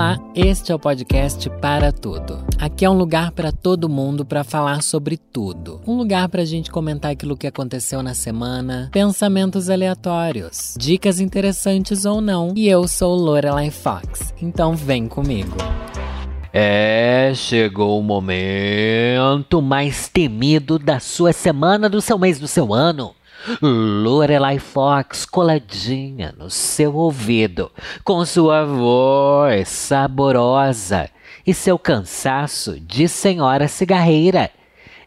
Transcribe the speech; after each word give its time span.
Olá, 0.00 0.18
este 0.34 0.72
é 0.72 0.74
o 0.74 0.78
podcast 0.78 1.50
Para 1.60 1.92
Tudo. 1.92 2.42
Aqui 2.58 2.86
é 2.86 2.90
um 2.90 2.96
lugar 2.96 3.32
para 3.32 3.52
todo 3.52 3.86
mundo 3.86 4.24
para 4.24 4.42
falar 4.42 4.82
sobre 4.82 5.18
tudo. 5.18 5.78
Um 5.86 5.94
lugar 5.94 6.26
para 6.30 6.40
a 6.40 6.44
gente 6.46 6.70
comentar 6.70 7.10
aquilo 7.10 7.36
que 7.36 7.46
aconteceu 7.46 8.02
na 8.02 8.14
semana, 8.14 8.88
pensamentos 8.90 9.68
aleatórios, 9.68 10.74
dicas 10.78 11.20
interessantes 11.20 12.06
ou 12.06 12.22
não. 12.22 12.54
E 12.56 12.66
eu 12.66 12.88
sou 12.88 13.14
Lorelai 13.14 13.70
Fox, 13.70 14.32
então 14.40 14.74
vem 14.74 15.06
comigo. 15.06 15.58
É, 16.50 17.32
chegou 17.34 18.00
o 18.00 18.02
momento 18.02 19.60
mais 19.60 20.08
temido 20.08 20.78
da 20.78 20.98
sua 20.98 21.34
semana, 21.34 21.90
do 21.90 22.00
seu 22.00 22.18
mês, 22.18 22.40
do 22.40 22.48
seu 22.48 22.72
ano. 22.72 23.14
Lorelai 23.62 24.58
Fox 24.58 25.24
coladinha 25.24 26.34
no 26.36 26.50
seu 26.50 26.94
ouvido, 26.94 27.70
com 28.04 28.24
sua 28.24 28.64
voz 28.64 29.68
saborosa 29.68 31.08
e 31.46 31.54
seu 31.54 31.78
cansaço 31.78 32.78
de 32.80 33.08
senhora 33.08 33.68
cigarreira. 33.68 34.50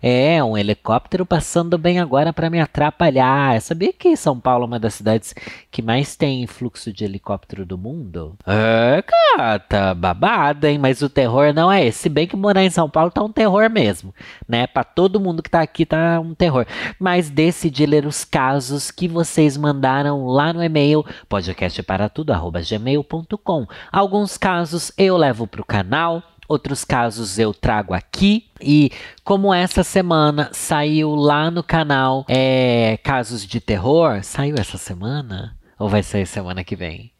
É, 0.05 0.43
um 0.43 0.57
helicóptero 0.57 1.25
passando 1.25 1.77
bem 1.77 1.97
agora 1.97 2.33
para 2.33 2.49
me 2.49 2.59
atrapalhar. 2.59 3.61
Sabia 3.61 3.93
que 3.93 4.17
São 4.17 4.37
Paulo 4.37 4.65
é 4.65 4.67
uma 4.67 4.77
das 4.77 4.95
cidades 4.95 5.33
que 5.71 5.81
mais 5.81 6.17
tem 6.17 6.45
fluxo 6.45 6.91
de 6.91 7.05
helicóptero 7.05 7.65
do 7.65 7.77
mundo? 7.77 8.35
É, 8.45 9.01
gata, 9.37 9.93
babada, 9.93 10.69
hein? 10.69 10.77
Mas 10.77 11.01
o 11.01 11.07
terror 11.07 11.53
não 11.53 11.71
é 11.71 11.85
esse. 11.85 11.99
Se 11.99 12.09
bem 12.09 12.27
que 12.27 12.35
morar 12.35 12.65
em 12.65 12.69
São 12.69 12.89
Paulo 12.89 13.11
tá 13.11 13.23
um 13.23 13.31
terror 13.31 13.69
mesmo, 13.69 14.13
né? 14.45 14.67
Para 14.67 14.83
todo 14.83 15.21
mundo 15.21 15.41
que 15.41 15.49
tá 15.49 15.61
aqui 15.61 15.85
tá 15.85 16.19
um 16.19 16.35
terror. 16.35 16.65
Mas 16.99 17.29
decidi 17.29 17.85
ler 17.85 18.05
os 18.05 18.25
casos 18.25 18.91
que 18.91 19.07
vocês 19.07 19.55
mandaram 19.55 20.25
lá 20.25 20.51
no 20.51 20.61
e-mail 20.61 21.05
podcastparatudo@gmail.com. 21.29 23.67
Alguns 23.89 24.37
casos 24.37 24.91
eu 24.97 25.15
levo 25.15 25.47
pro 25.47 25.63
canal 25.63 26.21
outros 26.47 26.83
casos 26.83 27.39
eu 27.39 27.53
trago 27.53 27.93
aqui. 27.93 28.47
E 28.61 28.91
como 29.23 29.53
essa 29.53 29.83
semana 29.83 30.49
saiu 30.53 31.15
lá 31.15 31.49
no 31.49 31.63
canal 31.63 32.25
é, 32.27 32.97
Casos 33.03 33.45
de 33.45 33.59
Terror, 33.59 34.23
saiu 34.23 34.55
essa 34.57 34.77
semana? 34.77 35.57
Ou 35.79 35.89
vai 35.89 36.03
sair 36.03 36.25
semana 36.25 36.63
que 36.63 36.75
vem? 36.75 37.13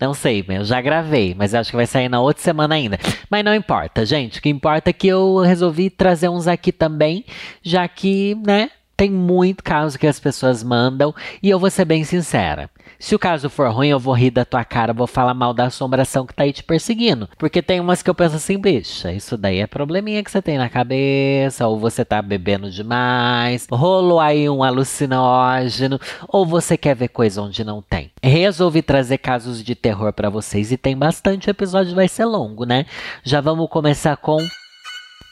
Não 0.00 0.14
sei, 0.14 0.44
eu 0.48 0.64
já 0.64 0.80
gravei, 0.80 1.34
mas 1.36 1.54
acho 1.54 1.70
que 1.70 1.76
vai 1.76 1.86
sair 1.86 2.08
na 2.08 2.20
outra 2.20 2.42
semana 2.42 2.74
ainda. 2.74 2.98
Mas 3.30 3.44
não 3.44 3.54
importa, 3.54 4.06
gente. 4.06 4.38
O 4.38 4.42
que 4.42 4.48
importa 4.48 4.90
é 4.90 4.92
que 4.92 5.06
eu 5.06 5.38
resolvi 5.40 5.90
trazer 5.90 6.28
uns 6.28 6.46
aqui 6.46 6.72
também, 6.72 7.24
já 7.62 7.86
que, 7.86 8.34
né, 8.46 8.70
tem 8.96 9.10
muito 9.10 9.62
caso 9.62 9.98
que 9.98 10.06
as 10.06 10.18
pessoas 10.18 10.62
mandam 10.62 11.14
e 11.42 11.50
eu 11.50 11.58
vou 11.58 11.70
ser 11.70 11.84
bem 11.84 12.02
sincera. 12.02 12.70
Se 12.98 13.14
o 13.14 13.18
caso 13.18 13.50
for 13.50 13.70
ruim, 13.70 13.88
eu 13.88 13.98
vou 13.98 14.14
rir 14.14 14.30
da 14.30 14.44
tua 14.44 14.64
cara, 14.64 14.94
vou 14.94 15.06
falar 15.06 15.34
mal 15.34 15.52
da 15.52 15.66
assombração 15.66 16.24
que 16.24 16.34
tá 16.34 16.44
aí 16.44 16.52
te 16.52 16.62
perseguindo. 16.62 17.28
Porque 17.36 17.60
tem 17.60 17.78
umas 17.78 18.02
que 18.02 18.08
eu 18.08 18.14
penso 18.14 18.36
assim, 18.36 18.58
bicha, 18.58 19.12
isso 19.12 19.36
daí 19.36 19.58
é 19.58 19.66
probleminha 19.66 20.24
que 20.24 20.30
você 20.30 20.40
tem 20.40 20.56
na 20.56 20.70
cabeça, 20.70 21.66
ou 21.66 21.78
você 21.78 22.04
tá 22.04 22.22
bebendo 22.22 22.70
demais, 22.70 23.66
rolou 23.70 24.18
aí 24.18 24.48
um 24.48 24.62
alucinógeno, 24.62 26.00
ou 26.28 26.46
você 26.46 26.76
quer 26.76 26.96
ver 26.96 27.08
coisa 27.08 27.42
onde 27.42 27.62
não 27.64 27.82
tem. 27.82 28.10
Resolvi 28.22 28.80
trazer 28.80 29.18
casos 29.18 29.62
de 29.62 29.74
terror 29.74 30.12
para 30.12 30.30
vocês 30.30 30.72
e 30.72 30.76
tem 30.78 30.96
bastante, 30.96 31.48
o 31.48 31.50
episódio 31.50 31.94
vai 31.94 32.08
ser 32.08 32.24
longo, 32.24 32.64
né? 32.64 32.86
Já 33.22 33.42
vamos 33.42 33.68
começar 33.68 34.16
com 34.16 34.38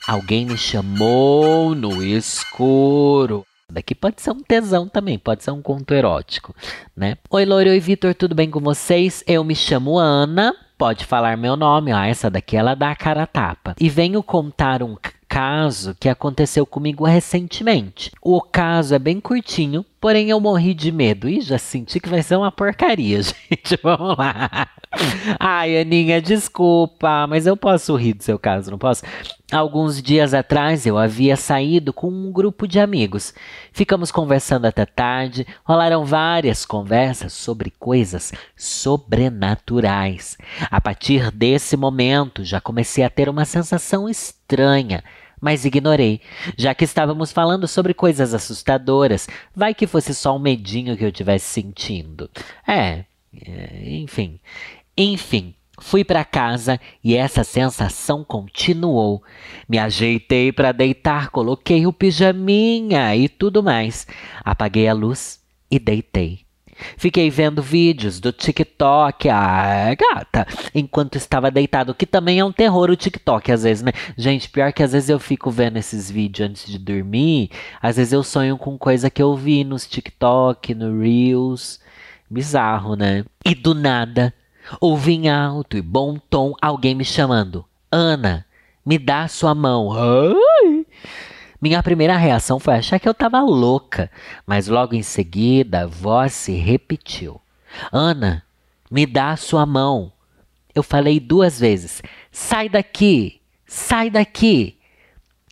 Alguém 0.07 0.45
me 0.45 0.59
chamou 0.59 1.75
no 1.75 2.05
escuro. 2.05 3.47
Daqui 3.75 3.93
pode 3.93 4.23
ser 4.23 4.31
um 4.31 4.41
tesão 4.41 4.87
também, 4.87 5.19
pode 5.19 5.43
ser 5.43 5.51
um 5.51 5.61
conto 5.61 5.93
erótico, 5.93 6.55
né? 6.97 7.17
Oi, 7.29 7.45
Loiro 7.45 7.71
e 7.71 7.81
Vitor, 7.81 8.15
tudo 8.15 8.33
bem 8.33 8.49
com 8.49 8.61
vocês? 8.61 9.25
Eu 9.27 9.43
me 9.43 9.57
chamo 9.57 9.99
Ana, 9.99 10.55
pode 10.77 11.05
falar 11.05 11.37
meu 11.37 11.57
nome, 11.57 11.93
ah, 11.93 12.07
essa 12.07 12.31
daqui 12.31 12.57
ela 12.57 12.75
dá 12.75 12.91
a 12.91 12.97
cara 12.97 13.23
a 13.23 13.27
tapa. 13.27 13.75
E 13.81 13.89
venho 13.89 14.23
contar 14.23 14.83
um 14.83 14.97
caso 15.29 15.97
que 15.99 16.09
aconteceu 16.09 16.65
comigo 16.65 17.05
recentemente. 17.05 18.13
O 18.23 18.41
caso 18.41 18.95
é 18.95 18.99
bem 18.99 19.21
curtinho, 19.21 19.85
porém 20.01 20.31
eu 20.31 20.39
morri 20.39 20.75
de 20.75 20.93
medo. 20.93 21.29
e 21.29 21.41
já 21.41 21.59
senti 21.59 21.99
que 21.99 22.09
vai 22.09 22.23
ser 22.23 22.37
uma 22.37 22.53
porcaria, 22.53 23.21
gente. 23.23 23.77
Vamos 23.83 24.17
lá. 24.17 24.69
Ai, 25.41 25.81
Aninha, 25.81 26.23
desculpa, 26.23 27.27
mas 27.27 27.47
eu 27.47 27.57
posso 27.57 27.97
rir 27.97 28.15
do 28.15 28.23
seu 28.23 28.39
caso, 28.39 28.71
não 28.71 28.79
posso? 28.79 29.03
Alguns 29.51 30.01
dias 30.01 30.33
atrás 30.33 30.87
eu 30.87 30.97
havia 30.97 31.37
saído 31.37 31.93
com 31.93 32.09
um 32.09 32.33
grupo 32.33 32.67
de 32.67 32.79
amigos. 32.79 33.35
Ficamos 33.73 34.11
conversando 34.11 34.67
até 34.67 34.87
tarde, 34.87 35.47
rolaram 35.65 36.05
várias 36.05 36.65
conversas 36.65 37.33
sobre 37.33 37.71
coisas 37.71 38.33
sobrenaturais. 38.57 40.39
A 40.71 40.81
partir 40.81 41.31
desse 41.31 41.77
momento 41.77 42.45
já 42.45 42.61
comecei 42.61 43.05
a 43.05 43.11
ter 43.11 43.29
uma 43.29 43.45
sensação 43.45 44.09
estranha 44.09 45.03
mas 45.45 45.67
ignorei, 45.67 46.23
já 46.57 46.75
que 46.75 46.85
estávamos 46.85 47.31
falando 47.31 47.69
sobre 47.69 47.93
coisas 47.93 48.33
assustadoras. 48.33 49.29
Vai 49.55 49.75
que 49.75 49.87
fosse 49.87 50.15
só 50.15 50.35
um 50.35 50.39
medinho 50.39 50.97
que 50.97 51.05
eu 51.05 51.13
tivesse 51.13 51.45
sentindo. 51.45 52.31
É, 52.67 53.05
é 53.47 53.91
enfim. 53.91 54.41
Enfim, 54.97 55.55
fui 55.79 56.03
para 56.03 56.25
casa 56.25 56.81
e 57.03 57.15
essa 57.15 57.45
sensação 57.45 58.25
continuou. 58.25 59.23
Me 59.69 59.79
ajeitei 59.79 60.51
para 60.51 60.73
deitar, 60.73 61.29
coloquei 61.29 61.87
o 61.87 61.93
pijaminha 61.93 63.15
e 63.15 63.29
tudo 63.29 63.63
mais. 63.63 64.07
Apaguei 64.43 64.89
a 64.89 64.95
luz 64.95 65.43
e 65.71 65.79
deitei. 65.79 66.44
Fiquei 66.97 67.31
vendo 67.31 67.63
vídeos 67.63 68.21
do 68.21 68.33
TikTok, 68.33 69.29
ah, 69.29 69.95
gata, 69.95 70.47
enquanto 70.75 71.17
estava 71.17 71.51
deitado, 71.51 71.95
que 71.95 72.07
também 72.07 72.39
é 72.39 72.45
um 72.45 72.53
terror 72.53 72.91
o 72.91 72.97
TikTok 72.97 73.51
às 73.53 73.63
vezes, 73.63 73.83
né? 73.83 73.93
Gente, 74.17 74.49
pior 74.49 74.73
que 74.73 74.83
às 74.83 74.93
vezes 74.93 75.09
eu 75.09 75.19
fico 75.19 75.51
vendo 75.51 75.77
esses 75.77 76.11
vídeos 76.11 76.49
antes 76.49 76.67
de 76.67 76.79
dormir, 76.79 77.51
às 77.81 77.97
vezes 77.97 78.13
eu 78.13 78.23
sonho 78.23 78.57
com 78.57 78.79
coisa 78.79 79.11
que 79.11 79.23
eu 79.23 79.35
vi 79.35 79.65
nos 79.65 79.87
TikTok, 79.87 80.75
no 80.75 81.01
Reels. 81.01 81.81
Bizarro, 82.29 82.97
né? 82.97 83.25
E 83.45 83.55
do 83.55 83.75
nada, 83.75 84.35
ouvi 84.81 85.13
em 85.13 85.29
alto 85.29 85.77
e 85.77 85.83
bom 85.83 86.19
tom 86.19 86.55
alguém 86.61 86.95
me 86.95 87.05
chamando. 87.05 87.65
Ana, 87.93 88.45
me 88.85 88.99
dá 88.99 89.29
sua 89.29 89.55
mão. 89.55 89.93
Ai! 89.93 90.84
Minha 91.65 91.83
primeira 91.83 92.15
reação 92.19 92.61
foi 92.61 92.75
achar 92.75 93.01
que 93.01 93.09
eu 93.09 93.13
estava 93.13 93.41
louca, 93.41 94.11
mas 94.47 94.69
logo 94.69 94.95
em 94.95 95.03
seguida 95.03 95.85
a 95.85 95.87
voz 95.87 96.35
se 96.35 96.53
repetiu. 96.53 97.41
Ana, 97.91 98.45
me 98.91 99.07
dá 99.07 99.31
a 99.31 99.37
sua 99.39 99.65
mão. 99.65 100.13
Eu 100.75 100.83
falei 100.83 101.19
duas 101.19 101.59
vezes: 101.59 102.03
sai 102.31 102.69
daqui, 102.69 103.41
sai 103.67 104.11
daqui. 104.11 104.79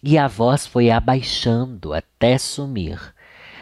E 0.02 0.18
a 0.18 0.28
voz 0.28 0.66
foi 0.66 0.90
abaixando 0.90 1.94
até 1.94 2.36
sumir. 2.36 3.00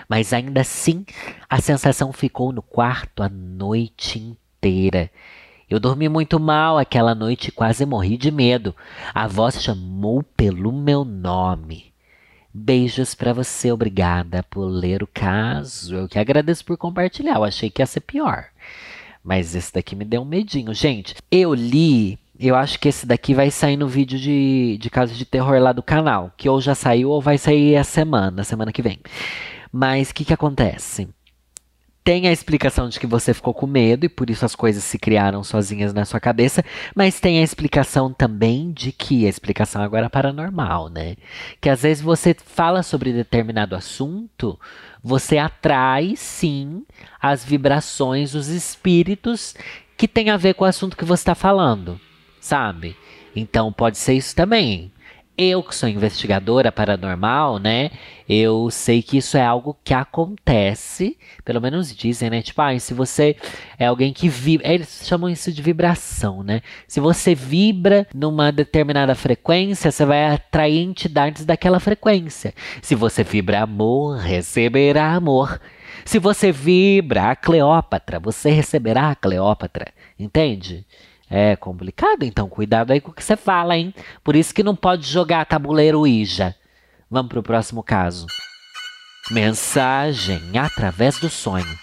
Mas 0.08 0.32
ainda 0.32 0.62
assim, 0.62 1.06
a 1.48 1.60
sensação 1.60 2.12
ficou 2.12 2.50
no 2.50 2.62
quarto 2.62 3.22
a 3.22 3.28
noite 3.28 4.18
inteira. 4.18 5.08
Eu 5.68 5.78
dormi 5.78 6.08
muito 6.08 6.40
mal 6.40 6.78
aquela 6.78 7.14
noite 7.14 7.50
e 7.50 7.52
quase 7.52 7.86
morri 7.86 8.16
de 8.16 8.32
medo. 8.32 8.74
A 9.14 9.28
voz 9.28 9.62
chamou 9.62 10.24
pelo 10.24 10.72
meu 10.72 11.04
nome. 11.04 11.89
Beijos 12.52 13.14
para 13.14 13.32
você, 13.32 13.70
obrigada 13.70 14.42
por 14.42 14.64
ler 14.66 15.02
o 15.02 15.06
caso. 15.06 15.94
Eu 15.94 16.08
que 16.08 16.18
agradeço 16.18 16.64
por 16.64 16.76
compartilhar. 16.76 17.36
Eu 17.36 17.44
achei 17.44 17.70
que 17.70 17.80
ia 17.80 17.86
ser 17.86 18.00
pior. 18.00 18.46
Mas 19.22 19.54
esse 19.54 19.72
daqui 19.72 19.94
me 19.94 20.04
deu 20.04 20.22
um 20.22 20.24
medinho. 20.24 20.74
Gente, 20.74 21.14
eu 21.30 21.54
li. 21.54 22.18
Eu 22.38 22.56
acho 22.56 22.78
que 22.80 22.88
esse 22.88 23.06
daqui 23.06 23.34
vai 23.34 23.50
sair 23.50 23.76
no 23.76 23.86
vídeo 23.86 24.18
de, 24.18 24.78
de 24.80 24.90
casos 24.90 25.16
de 25.16 25.24
terror 25.24 25.60
lá 25.60 25.72
do 25.72 25.82
canal. 25.82 26.32
Que 26.36 26.48
ou 26.48 26.60
já 26.60 26.74
saiu 26.74 27.10
ou 27.10 27.20
vai 27.20 27.38
sair 27.38 27.76
a 27.76 27.84
semana, 27.84 28.42
semana 28.42 28.72
que 28.72 28.82
vem. 28.82 28.98
Mas 29.72 30.10
o 30.10 30.14
que, 30.14 30.24
que 30.24 30.34
acontece? 30.34 31.08
Tem 32.02 32.26
a 32.26 32.32
explicação 32.32 32.88
de 32.88 32.98
que 32.98 33.06
você 33.06 33.34
ficou 33.34 33.52
com 33.52 33.66
medo 33.66 34.06
e 34.06 34.08
por 34.08 34.30
isso 34.30 34.44
as 34.44 34.54
coisas 34.54 34.82
se 34.82 34.98
criaram 34.98 35.44
sozinhas 35.44 35.92
na 35.92 36.06
sua 36.06 36.18
cabeça, 36.18 36.64
mas 36.94 37.20
tem 37.20 37.38
a 37.38 37.42
explicação 37.42 38.12
também 38.12 38.72
de 38.72 38.90
que 38.90 39.26
a 39.26 39.28
explicação 39.28 39.82
agora 39.82 40.06
é 40.06 40.08
paranormal, 40.08 40.88
né? 40.88 41.16
Que 41.60 41.68
às 41.68 41.82
vezes 41.82 42.02
você 42.02 42.34
fala 42.34 42.82
sobre 42.82 43.12
determinado 43.12 43.76
assunto, 43.76 44.58
você 45.02 45.36
atrai 45.36 46.14
sim 46.16 46.84
as 47.20 47.44
vibrações, 47.44 48.34
os 48.34 48.48
espíritos 48.48 49.54
que 49.96 50.08
tem 50.08 50.30
a 50.30 50.38
ver 50.38 50.54
com 50.54 50.64
o 50.64 50.68
assunto 50.68 50.96
que 50.96 51.04
você 51.04 51.20
está 51.20 51.34
falando, 51.34 52.00
sabe? 52.40 52.96
Então 53.36 53.70
pode 53.70 53.98
ser 53.98 54.14
isso 54.14 54.34
também 54.34 54.90
eu 55.40 55.62
que 55.62 55.74
sou 55.74 55.88
investigadora 55.88 56.70
paranormal, 56.70 57.58
né? 57.58 57.90
Eu 58.28 58.70
sei 58.70 59.02
que 59.02 59.16
isso 59.16 59.38
é 59.38 59.44
algo 59.44 59.74
que 59.82 59.94
acontece, 59.94 61.16
pelo 61.44 61.62
menos 61.62 61.96
dizem, 61.96 62.28
né? 62.28 62.42
Tipo, 62.42 62.60
ah, 62.60 62.78
se 62.78 62.92
você 62.92 63.34
é 63.78 63.86
alguém 63.86 64.12
que 64.12 64.28
vibra, 64.28 64.68
eles 64.68 65.02
chamam 65.04 65.30
isso 65.30 65.50
de 65.50 65.62
vibração, 65.62 66.42
né? 66.42 66.60
Se 66.86 67.00
você 67.00 67.34
vibra 67.34 68.06
numa 68.14 68.52
determinada 68.52 69.14
frequência, 69.14 69.90
você 69.90 70.04
vai 70.04 70.26
atrair 70.34 70.78
entidades 70.78 71.46
daquela 71.46 71.80
frequência. 71.80 72.52
Se 72.82 72.94
você 72.94 73.24
vibra 73.24 73.62
amor, 73.62 74.18
receberá 74.18 75.14
amor. 75.14 75.58
Se 76.04 76.18
você 76.18 76.52
vibra 76.52 77.30
a 77.30 77.36
Cleópatra, 77.36 78.20
você 78.20 78.50
receberá 78.50 79.10
a 79.10 79.14
Cleópatra, 79.14 79.86
entende? 80.18 80.86
É 81.30 81.54
complicado, 81.54 82.24
então 82.24 82.48
cuidado 82.48 82.90
aí 82.90 83.00
com 83.00 83.12
o 83.12 83.14
que 83.14 83.22
você 83.22 83.36
fala, 83.36 83.76
hein? 83.76 83.94
Por 84.24 84.34
isso 84.34 84.52
que 84.52 84.64
não 84.64 84.74
pode 84.74 85.06
jogar 85.06 85.46
tabuleiro 85.46 86.04
Ija. 86.04 86.56
Vamos 87.08 87.28
pro 87.28 87.40
próximo 87.40 87.84
caso. 87.84 88.26
Mensagem 89.30 90.58
através 90.58 91.20
do 91.20 91.30
sonho. 91.30 91.78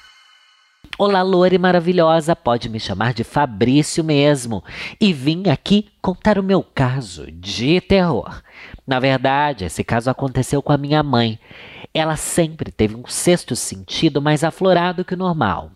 Olá, 1.00 1.22
Lore 1.22 1.58
maravilhosa, 1.58 2.36
pode 2.36 2.68
me 2.68 2.78
chamar 2.78 3.14
de 3.14 3.24
Fabrício 3.24 4.04
mesmo. 4.04 4.62
E 5.00 5.14
vim 5.14 5.48
aqui 5.48 5.92
contar 6.02 6.38
o 6.38 6.44
meu 6.44 6.62
caso 6.62 7.32
de 7.32 7.80
terror. 7.80 8.42
Na 8.86 9.00
verdade, 9.00 9.64
esse 9.64 9.82
caso 9.82 10.10
aconteceu 10.10 10.62
com 10.62 10.74
a 10.74 10.78
minha 10.78 11.02
mãe. 11.02 11.40
Ela 11.94 12.18
sempre 12.18 12.70
teve 12.70 12.96
um 12.96 13.08
sexto 13.08 13.56
sentido 13.56 14.22
mais 14.22 14.44
aflorado 14.44 15.06
que 15.06 15.14
o 15.14 15.18
normal. 15.18 15.72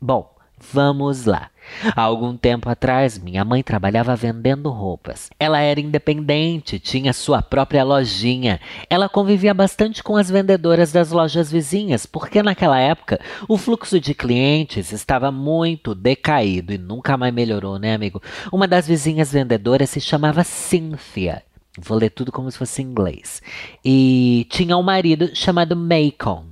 Bom, 0.00 0.34
vamos 0.58 1.24
lá. 1.24 1.51
Há 1.94 2.02
algum 2.02 2.36
tempo 2.36 2.68
atrás, 2.68 3.18
minha 3.18 3.44
mãe 3.44 3.62
trabalhava 3.62 4.14
vendendo 4.16 4.70
roupas. 4.70 5.30
Ela 5.38 5.60
era 5.60 5.80
independente, 5.80 6.78
tinha 6.78 7.12
sua 7.12 7.42
própria 7.42 7.84
lojinha. 7.84 8.60
Ela 8.88 9.08
convivia 9.08 9.54
bastante 9.54 10.02
com 10.02 10.16
as 10.16 10.30
vendedoras 10.30 10.92
das 10.92 11.10
lojas 11.10 11.50
vizinhas, 11.50 12.06
porque 12.06 12.42
naquela 12.42 12.78
época 12.78 13.20
o 13.48 13.56
fluxo 13.56 14.00
de 14.00 14.14
clientes 14.14 14.92
estava 14.92 15.30
muito 15.30 15.94
decaído 15.94 16.72
e 16.72 16.78
nunca 16.78 17.16
mais 17.16 17.32
melhorou, 17.32 17.78
né, 17.78 17.94
amigo? 17.94 18.22
Uma 18.52 18.68
das 18.68 18.86
vizinhas 18.86 19.32
vendedoras 19.32 19.90
se 19.90 20.00
chamava 20.00 20.44
Cynthia. 20.44 21.42
Vou 21.78 21.96
ler 21.96 22.10
tudo 22.10 22.30
como 22.30 22.50
se 22.50 22.58
fosse 22.58 22.82
em 22.82 22.86
inglês. 22.86 23.40
E 23.84 24.46
tinha 24.50 24.76
um 24.76 24.82
marido 24.82 25.34
chamado 25.34 25.74
Macon. 25.74 26.44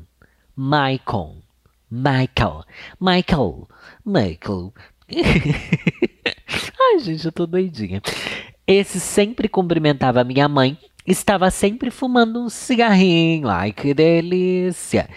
Michael. 0.57 1.37
Michael. 1.91 2.65
Michael. 2.99 3.69
Michael. 4.05 4.73
Ai, 6.81 6.99
gente, 7.01 7.25
eu 7.25 7.33
tô 7.33 7.47
doidinha. 7.47 8.01
Esse 8.67 9.01
sempre 9.01 9.49
cumprimentava 9.49 10.23
minha 10.25 10.49
mãe, 10.49 10.79
estava 11.07 11.51
sempre 11.51 11.91
fumando 11.91 12.41
um 12.41 12.49
cigarrinho. 12.49 13.49
Ai, 13.49 13.73
que 13.73 13.93
delícia! 13.93 15.09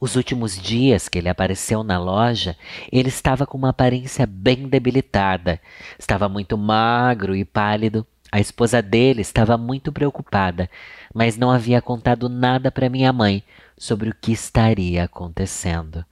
Os 0.00 0.16
últimos 0.16 0.58
dias 0.58 1.08
que 1.08 1.18
ele 1.18 1.28
apareceu 1.28 1.84
na 1.84 1.96
loja, 1.96 2.56
ele 2.90 3.08
estava 3.08 3.46
com 3.46 3.56
uma 3.56 3.68
aparência 3.68 4.26
bem 4.26 4.66
debilitada. 4.66 5.60
Estava 5.98 6.28
muito 6.28 6.58
magro 6.58 7.36
e 7.36 7.44
pálido. 7.44 8.04
A 8.32 8.40
esposa 8.40 8.82
dele 8.82 9.20
estava 9.20 9.56
muito 9.58 9.92
preocupada, 9.92 10.68
mas 11.14 11.36
não 11.36 11.50
havia 11.50 11.80
contado 11.80 12.28
nada 12.28 12.70
para 12.70 12.88
minha 12.88 13.12
mãe 13.12 13.44
sobre 13.76 14.08
o 14.08 14.14
que 14.14 14.32
estaria 14.32 15.04
acontecendo. 15.04 16.04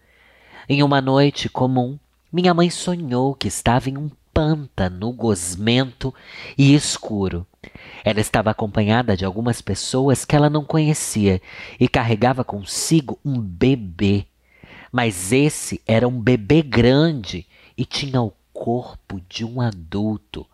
Em 0.69 0.83
uma 0.83 1.01
noite 1.01 1.49
comum, 1.49 1.99
minha 2.33 2.55
mãe 2.55 2.71
sonhou 2.71 3.35
que 3.35 3.49
estava 3.49 3.91
em 3.91 3.99
um 3.99 4.11
pântano 4.33 5.13
gosmento 5.13 6.15
e 6.57 6.75
escuro. 6.75 7.47
Ela 8.05 8.21
estava 8.21 8.51
acompanhada 8.51 9.17
de 9.17 9.25
algumas 9.25 9.61
pessoas 9.61 10.25
que 10.25 10.37
ela 10.37 10.49
não 10.49 10.65
conhecia 10.65 11.43
e 11.79 11.89
carregava 11.89 12.45
consigo 12.45 13.19
um 13.25 13.41
bebê. 13.41 14.27
Mas 14.93 15.33
esse 15.33 15.81
era 15.87 16.07
um 16.07 16.21
bebê 16.21 16.63
grande 16.63 17.47
e 17.77 17.85
tinha 17.85 18.23
o 18.23 18.33
corpo 18.53 19.21
de 19.29 19.45
um 19.45 19.61
adulto. 19.61 20.47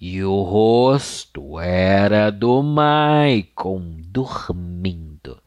E 0.00 0.22
o 0.22 0.42
rosto 0.42 1.58
era 1.58 2.30
do 2.30 2.62
Maicon 2.62 3.96
dormindo. 3.98 5.38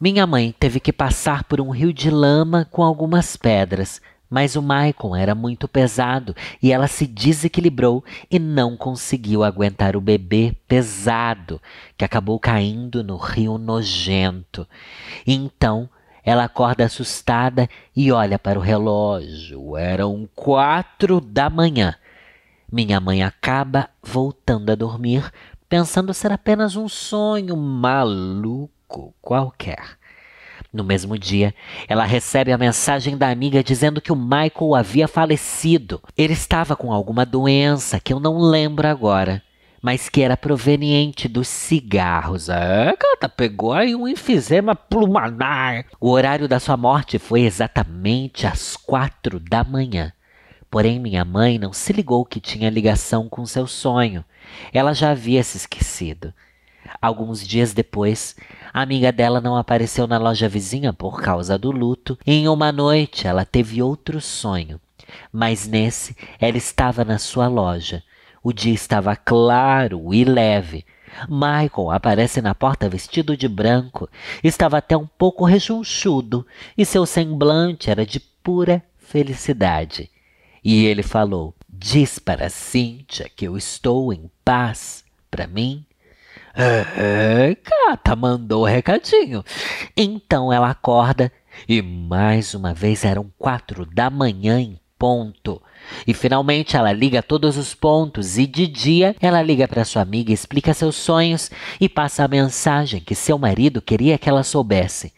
Minha 0.00 0.26
mãe 0.26 0.54
teve 0.58 0.80
que 0.80 0.92
passar 0.92 1.44
por 1.44 1.60
um 1.60 1.70
rio 1.70 1.92
de 1.92 2.10
lama 2.10 2.66
com 2.70 2.82
algumas 2.82 3.36
pedras 3.36 4.00
mas 4.34 4.56
o 4.56 4.62
Maicon 4.62 5.14
era 5.14 5.32
muito 5.32 5.68
pesado 5.68 6.34
e 6.60 6.72
ela 6.72 6.88
se 6.88 7.06
desequilibrou 7.06 8.04
e 8.28 8.36
não 8.40 8.76
conseguiu 8.76 9.44
aguentar 9.44 9.94
o 9.94 10.00
bebê 10.00 10.56
pesado, 10.66 11.62
que 11.96 12.04
acabou 12.04 12.40
caindo 12.40 13.04
no 13.04 13.16
rio 13.16 13.58
nojento. 13.58 14.66
Então 15.24 15.88
ela 16.24 16.42
acorda 16.42 16.84
assustada 16.84 17.68
e 17.94 18.10
olha 18.10 18.36
para 18.36 18.58
o 18.58 18.62
relógio. 18.62 19.76
Eram 19.76 20.28
quatro 20.34 21.20
da 21.20 21.48
manhã. 21.48 21.94
Minha 22.72 22.98
mãe 22.98 23.22
acaba 23.22 23.88
voltando 24.02 24.72
a 24.72 24.74
dormir, 24.74 25.30
pensando 25.68 26.12
ser 26.12 26.32
apenas 26.32 26.74
um 26.74 26.88
sonho 26.88 27.56
maluco 27.56 29.14
qualquer. 29.22 29.96
No 30.74 30.82
mesmo 30.82 31.16
dia, 31.16 31.54
ela 31.86 32.04
recebe 32.04 32.50
a 32.50 32.58
mensagem 32.58 33.16
da 33.16 33.28
amiga 33.28 33.62
dizendo 33.62 34.00
que 34.00 34.10
o 34.10 34.16
Michael 34.16 34.74
havia 34.74 35.06
falecido. 35.06 36.02
Ele 36.18 36.32
estava 36.32 36.74
com 36.74 36.92
alguma 36.92 37.24
doença 37.24 38.00
que 38.00 38.12
eu 38.12 38.18
não 38.18 38.38
lembro 38.38 38.88
agora, 38.88 39.40
mas 39.80 40.08
que 40.08 40.20
era 40.20 40.36
proveniente 40.36 41.28
dos 41.28 41.46
cigarros. 41.46 42.48
É, 42.48 42.86
gata, 42.86 43.28
pegou 43.28 43.72
aí 43.72 43.94
um 43.94 44.08
enfisema 44.08 44.74
pulmonar. 44.74 45.84
O 46.00 46.10
horário 46.10 46.48
da 46.48 46.58
sua 46.58 46.76
morte 46.76 47.20
foi 47.20 47.42
exatamente 47.42 48.44
às 48.44 48.76
quatro 48.76 49.38
da 49.38 49.62
manhã. 49.62 50.12
Porém, 50.68 50.98
minha 50.98 51.24
mãe 51.24 51.56
não 51.56 51.72
se 51.72 51.92
ligou 51.92 52.24
que 52.24 52.40
tinha 52.40 52.68
ligação 52.68 53.28
com 53.28 53.46
seu 53.46 53.68
sonho. 53.68 54.24
Ela 54.72 54.92
já 54.92 55.12
havia 55.12 55.44
se 55.44 55.56
esquecido. 55.56 56.34
Alguns 57.00 57.46
dias 57.46 57.72
depois, 57.72 58.36
a 58.72 58.82
amiga 58.82 59.12
dela 59.12 59.40
não 59.40 59.56
apareceu 59.56 60.06
na 60.06 60.18
loja 60.18 60.48
vizinha 60.48 60.92
por 60.92 61.20
causa 61.20 61.58
do 61.58 61.70
luto. 61.70 62.18
E 62.26 62.32
em 62.32 62.48
uma 62.48 62.72
noite, 62.72 63.26
ela 63.26 63.44
teve 63.44 63.82
outro 63.82 64.20
sonho. 64.20 64.80
Mas 65.32 65.66
nesse, 65.66 66.16
ela 66.40 66.56
estava 66.56 67.04
na 67.04 67.18
sua 67.18 67.46
loja. 67.46 68.02
O 68.42 68.52
dia 68.52 68.74
estava 68.74 69.16
claro 69.16 70.12
e 70.12 70.24
leve. 70.24 70.84
Michael 71.28 71.90
aparece 71.90 72.40
na 72.42 72.54
porta 72.54 72.88
vestido 72.88 73.36
de 73.36 73.48
branco. 73.48 74.08
Estava 74.42 74.78
até 74.78 74.96
um 74.96 75.06
pouco 75.06 75.44
rechonchudo 75.44 76.46
e 76.76 76.84
seu 76.84 77.06
semblante 77.06 77.90
era 77.90 78.04
de 78.04 78.20
pura 78.20 78.82
felicidade. 78.98 80.10
E 80.62 80.84
ele 80.84 81.02
falou: 81.02 81.54
Diz 81.68 82.18
para 82.18 82.48
Cíntia 82.48 83.30
que 83.34 83.46
eu 83.46 83.56
estou 83.56 84.12
em 84.12 84.30
paz. 84.44 85.04
Para 85.30 85.46
mim, 85.46 85.84
é, 86.56 87.56
gata, 87.88 88.14
mandou 88.14 88.62
o 88.62 88.66
recadinho. 88.66 89.44
Então 89.96 90.52
ela 90.52 90.70
acorda 90.70 91.32
e 91.68 91.82
mais 91.82 92.54
uma 92.54 92.72
vez 92.72 93.04
eram 93.04 93.30
quatro 93.38 93.84
da 93.86 94.10
manhã 94.10 94.60
em 94.60 94.78
ponto. 94.98 95.60
E 96.06 96.14
finalmente 96.14 96.76
ela 96.76 96.92
liga 96.92 97.22
todos 97.22 97.56
os 97.56 97.74
pontos 97.74 98.38
e 98.38 98.46
de 98.46 98.66
dia 98.66 99.14
ela 99.20 99.42
liga 99.42 99.68
para 99.68 99.84
sua 99.84 100.02
amiga, 100.02 100.32
explica 100.32 100.72
seus 100.72 100.96
sonhos 100.96 101.50
e 101.80 101.88
passa 101.88 102.24
a 102.24 102.28
mensagem 102.28 103.00
que 103.00 103.14
seu 103.14 103.36
marido 103.36 103.82
queria 103.82 104.16
que 104.16 104.28
ela 104.28 104.42
soubesse. 104.42 105.12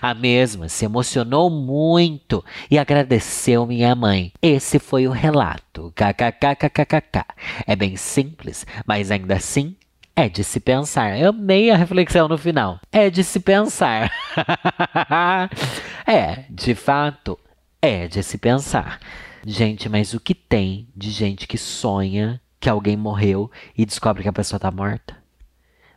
A 0.00 0.14
mesma 0.14 0.68
se 0.68 0.84
emocionou 0.84 1.50
muito 1.50 2.44
e 2.70 2.78
agradeceu 2.78 3.66
minha 3.66 3.94
mãe. 3.96 4.32
Esse 4.40 4.78
foi 4.78 5.08
o 5.08 5.10
relato. 5.10 5.92
KKKKKK. 5.96 7.24
É 7.66 7.74
bem 7.74 7.96
simples, 7.96 8.64
mas 8.86 9.10
ainda 9.10 9.34
assim 9.34 9.74
é 10.14 10.28
de 10.28 10.44
se 10.44 10.60
pensar. 10.60 11.18
Eu 11.18 11.30
amei 11.30 11.70
a 11.70 11.76
reflexão 11.76 12.28
no 12.28 12.38
final. 12.38 12.80
É 12.90 13.10
de 13.10 13.24
se 13.24 13.40
pensar. 13.40 14.10
é, 16.06 16.44
de 16.50 16.74
fato, 16.74 17.38
é 17.80 18.06
de 18.06 18.22
se 18.22 18.38
pensar. 18.38 19.00
Gente, 19.44 19.88
mas 19.88 20.14
o 20.14 20.20
que 20.20 20.34
tem 20.34 20.88
de 20.94 21.10
gente 21.10 21.46
que 21.46 21.58
sonha 21.58 22.40
que 22.60 22.68
alguém 22.68 22.96
morreu 22.96 23.50
e 23.76 23.84
descobre 23.84 24.22
que 24.22 24.28
a 24.28 24.32
pessoa 24.32 24.60
tá 24.60 24.70
morta? 24.70 25.16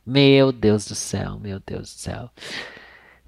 Meu 0.05 0.51
Deus 0.51 0.85
do 0.85 0.95
céu, 0.95 1.37
meu 1.39 1.59
Deus 1.59 1.93
do 1.93 1.99
céu. 1.99 2.29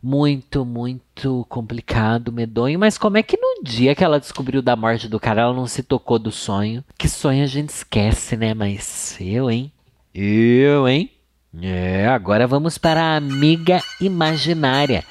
Muito, 0.01 0.63
muito 0.63 1.46
complicado, 1.50 2.32
medonho. 2.32 2.79
Mas 2.79 2.98
como 2.98 3.17
é 3.17 3.24
que 3.24 3.36
no 3.36 3.63
dia 3.63 3.96
que 3.96 4.03
ela 4.03 4.20
descobriu 4.20 4.62
da 4.62 4.75
morte 4.75 5.08
do 5.08 5.20
cara, 5.20 5.41
ela 5.41 5.53
não 5.53 5.67
se 5.67 5.84
tocou 5.84 6.17
do 6.17 6.32
sonho? 6.32 6.84
Que 6.98 7.10
sonho 7.10 7.44
a 7.44 7.48
gente 7.48 7.70
esquece, 7.70 8.38
né? 8.38 8.53
Mas 8.53 9.17
eu, 9.20 9.50
hein? 9.50 9.72
Eu, 10.20 10.88
hein? 10.88 11.12
É, 11.62 12.08
agora 12.08 12.48
vamos 12.48 12.80
para 12.80 13.00
a 13.04 13.18
amiga 13.18 13.80
imaginária. 14.02 15.04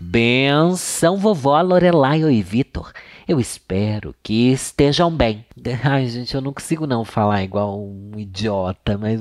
Benção, 0.00 1.16
vovó 1.16 1.60
Lorelai 1.60 2.22
e 2.22 2.40
Vitor. 2.40 2.92
Eu 3.26 3.40
espero 3.40 4.14
que 4.22 4.52
estejam 4.52 5.10
bem. 5.10 5.44
Ai, 5.82 6.06
gente, 6.06 6.36
eu 6.36 6.40
não 6.40 6.52
consigo 6.52 6.86
não 6.86 7.04
falar 7.04 7.42
igual 7.42 7.84
um 7.84 8.12
idiota, 8.16 8.96
mas 8.96 9.20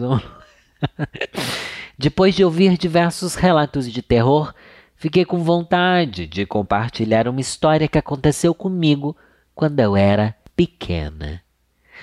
Depois 1.98 2.36
de 2.36 2.46
ouvir 2.46 2.78
diversos 2.78 3.34
relatos 3.34 3.92
de 3.92 4.04
terror, 4.04 4.54
fiquei 4.96 5.26
com 5.26 5.44
vontade 5.44 6.28
de 6.28 6.46
compartilhar 6.46 7.28
uma 7.28 7.42
história 7.42 7.88
que 7.88 7.98
aconteceu 7.98 8.54
comigo 8.54 9.18
quando 9.56 9.80
eu 9.80 9.98
era 9.98 10.36
pequena. 10.56 11.43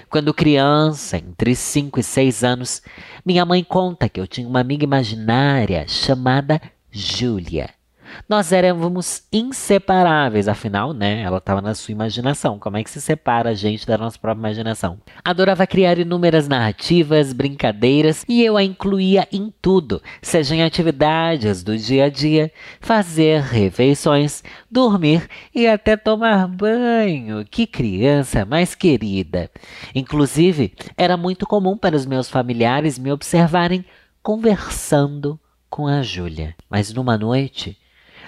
Quando 0.09 0.35
criança, 0.35 1.19
entre 1.19 1.54
5 1.54 2.00
e 2.00 2.02
6 2.02 2.45
anos, 2.45 2.83
minha 3.25 3.45
mãe 3.45 3.62
conta 3.62 4.09
que 4.09 4.21
eu 4.21 4.26
tinha 4.26 4.49
uma 4.49 4.61
amiga 4.61 4.85
imaginária 4.85 5.87
chamada 5.87 6.61
Júlia. 6.90 7.80
Nós 8.29 8.52
éramos 8.52 9.23
inseparáveis, 9.33 10.49
afinal, 10.49 10.93
né? 10.93 11.23
Ela 11.23 11.38
estava 11.38 11.61
na 11.61 11.75
sua 11.75 11.93
imaginação. 11.93 12.59
Como 12.59 12.76
é 12.76 12.85
que 12.85 12.90
se 12.90 13.00
separa 13.00 13.50
a 13.50 13.55
gente 13.55 13.87
da 13.87 13.99
nossa 13.99 14.19
própria 14.19 14.40
imaginação? 14.40 14.99
Adorava 15.25 15.67
criar 15.67 15.99
inúmeras 15.99 16.49
narrativas, 16.49 17.33
brincadeiras 17.33 18.25
e 18.29 18.43
eu 18.43 18.57
a 18.57 18.62
incluía 18.62 19.26
em 19.33 19.52
tudo, 19.61 20.02
seja 20.23 20.55
em 20.55 20.62
atividades 20.62 21.62
do 21.62 21.76
dia 21.76 22.05
a 22.05 22.09
dia, 22.09 22.52
fazer 22.81 23.40
refeições, 23.43 24.43
dormir 24.71 25.29
e 25.55 25.67
até 25.67 25.97
tomar 25.97 26.47
banho. 26.47 27.45
Que 27.45 27.67
criança 27.67 28.45
mais 28.45 28.75
querida! 28.75 29.50
Inclusive, 29.95 30.73
era 30.97 31.17
muito 31.17 31.47
comum 31.47 31.76
para 31.76 31.97
os 31.97 32.07
meus 32.07 32.29
familiares 32.29 32.99
me 32.99 33.11
observarem 33.12 33.85
conversando 34.23 35.38
com 35.69 35.87
a 35.87 36.02
Júlia. 36.02 36.55
Mas 36.69 36.93
numa 36.93 37.17
noite, 37.17 37.79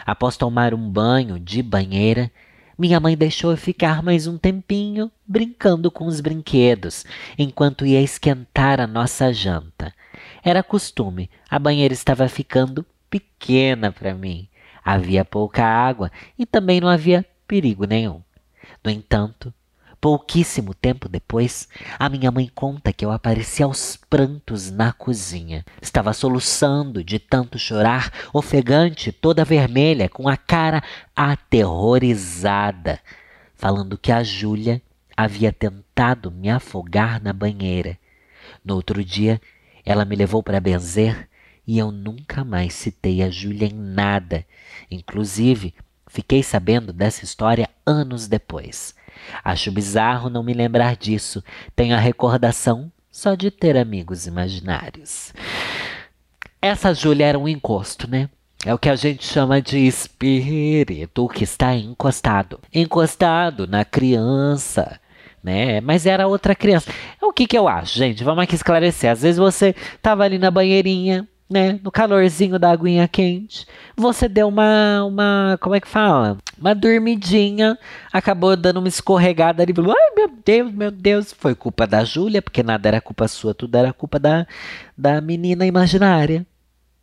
após 0.05 0.37
tomar 0.37 0.75
um 0.75 0.91
banho 0.91 1.39
de 1.39 1.63
banheira, 1.63 2.31
minha 2.79 2.99
mãe 2.99 3.17
deixou 3.17 3.51
eu 3.51 3.57
ficar 3.57 4.03
mais 4.03 4.27
um 4.27 4.39
tempinho 4.39 5.11
brincando 5.27 5.91
com 5.91 6.07
os 6.07 6.21
brinquedos, 6.21 7.05
enquanto 7.39 7.87
ia 7.87 8.01
esquentar 8.01 8.81
a 8.81 8.87
nossa 8.87 9.33
janta. 9.33 9.95
Era 10.43 10.63
costume, 10.63 11.31
a 11.49 11.59
banheira 11.59 11.95
estava 11.95 12.29
ficando 12.29 12.85
pequena 13.09 13.93
para 13.93 14.15
mim. 14.15 14.49
Havia 14.85 15.25
pouca 15.25 15.65
água 15.65 16.11
e 16.39 16.45
também 16.45 16.81
não 16.81 16.89
havia 16.89 17.25
perigo 17.47 17.85
nenhum. 17.85 18.21
No 18.85 18.91
entanto, 18.91 19.55
Pouquíssimo 20.03 20.75
tempo 20.75 21.09
depois, 21.09 21.69
a 21.97 22.09
minha 22.09 22.29
mãe 22.33 22.51
conta 22.53 22.93
que 22.93 23.05
eu 23.05 23.13
apareci 23.13 23.63
aos 23.63 23.97
prantos 24.11 24.69
na 24.69 24.93
cozinha. 24.93 25.65
Estava 25.81 26.13
soluçando 26.13 27.05
de 27.05 27.21
tanto 27.21 27.57
chorar, 27.57 28.11
ofegante, 28.33 29.13
toda 29.13 29.45
vermelha, 29.45 30.09
com 30.09 30.29
a 30.29 30.37
cara 30.37 30.83
aterrorizada, 31.15 32.99
falando 33.55 33.97
que 33.97 34.11
a 34.11 34.25
Júlia 34.25 34.83
havia 35.17 35.53
tentado 35.53 36.33
me 36.33 36.51
afogar 36.51 37.23
na 37.23 37.33
banheira. 37.33 37.97
No 38.65 38.75
outro 38.75 39.05
dia, 39.05 39.41
ela 39.87 40.05
me 40.05 40.17
levou 40.17 40.43
para 40.43 40.59
benzer 40.59 41.29
e 41.65 41.79
eu 41.79 41.93
nunca 41.93 42.45
mais 42.45 42.75
citei 42.75 43.23
a 43.23 43.31
Júlia 43.31 43.69
em 43.69 43.73
nada. 43.73 44.45
Inclusive, 44.91 45.73
fiquei 46.09 46.43
sabendo 46.43 46.93
dessa 46.93 47.23
história 47.23 47.71
anos 47.87 48.27
depois. 48.27 49.01
Acho 49.45 49.73
bizarro 49.73 50.31
não 50.31 50.43
me 50.43 50.53
lembrar 50.53 50.97
disso. 50.97 51.43
Tenho 51.75 51.95
a 51.95 51.99
recordação 51.99 52.91
só 53.11 53.35
de 53.35 53.51
ter 53.51 53.77
amigos 53.77 54.27
imaginários. 54.27 55.33
Essa 56.61 56.95
Júlia 56.95 57.27
era 57.27 57.39
um 57.39 57.49
encosto, 57.49 58.09
né? 58.09 58.31
É 58.65 58.73
o 58.73 58.79
que 58.79 58.89
a 58.89 58.95
gente 58.95 59.25
chama 59.25 59.61
de 59.61 59.79
espírito 59.79 61.27
que 61.29 61.43
está 61.43 61.75
encostado. 61.75 62.61
Encostado 62.73 63.67
na 63.67 63.85
criança, 63.85 65.01
né? 65.43 65.81
Mas 65.81 66.07
era 66.07 66.29
outra 66.29 66.55
criança. 66.55 66.93
O 67.21 67.33
que 67.33 67.47
que 67.47 67.59
eu 67.59 67.67
acho, 67.67 67.99
gente? 67.99 68.23
Vamos 68.23 68.45
aqui 68.45 68.55
esclarecer. 68.55 69.11
Às 69.11 69.23
vezes 69.23 69.39
você 69.39 69.75
tava 70.01 70.23
ali 70.23 70.39
na 70.39 70.51
banheirinha, 70.51 71.29
né? 71.49 71.79
No 71.83 71.91
calorzinho 71.91 72.59
da 72.59 72.71
aguinha 72.71 73.07
quente. 73.07 73.67
Você 73.97 74.29
deu 74.29 74.49
uma, 74.49 75.05
uma, 75.05 75.59
como 75.61 75.75
é 75.75 75.81
que 75.81 75.89
fala? 75.89 76.39
Uma 76.59 76.75
dormidinha, 76.75 77.79
acabou 78.13 78.57
dando 78.57 78.79
uma 78.79 78.89
escorregada 78.89 79.63
ali. 79.63 79.73
Ai, 79.77 80.15
meu 80.17 80.29
Deus, 80.45 80.73
meu 80.73 80.91
Deus. 80.91 81.33
Foi 81.33 81.55
culpa 81.55 81.87
da 81.87 82.05
Júlia, 82.05 82.43
porque 82.43 82.63
nada 82.63 82.89
era 82.89 83.01
culpa 83.01 83.29
sua, 83.29 83.55
tudo 83.55 83.77
era 83.77 83.93
culpa 83.93 84.19
da, 84.19 84.47
da 84.97 85.21
menina 85.21 85.67
imaginária. 85.67 86.47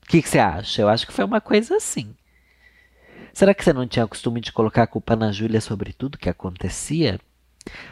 O 0.04 0.10
que, 0.10 0.22
que 0.22 0.30
você 0.30 0.40
acha? 0.40 0.82
Eu 0.82 0.90
acho 0.90 1.06
que 1.06 1.14
foi 1.14 1.24
uma 1.24 1.40
coisa 1.40 1.76
assim. 1.76 2.16
Será 3.34 3.54
que 3.54 3.64
você 3.64 3.72
não 3.72 3.88
tinha 3.88 4.08
costume 4.08 4.42
de 4.42 4.52
colocar 4.52 4.84
a 4.84 4.88
culpa 4.88 5.16
na 5.16 5.32
Júlia 5.32 5.62
sobre 5.62 5.94
tudo 5.94 6.18
que 6.18 6.30
acontecia? 6.30 7.20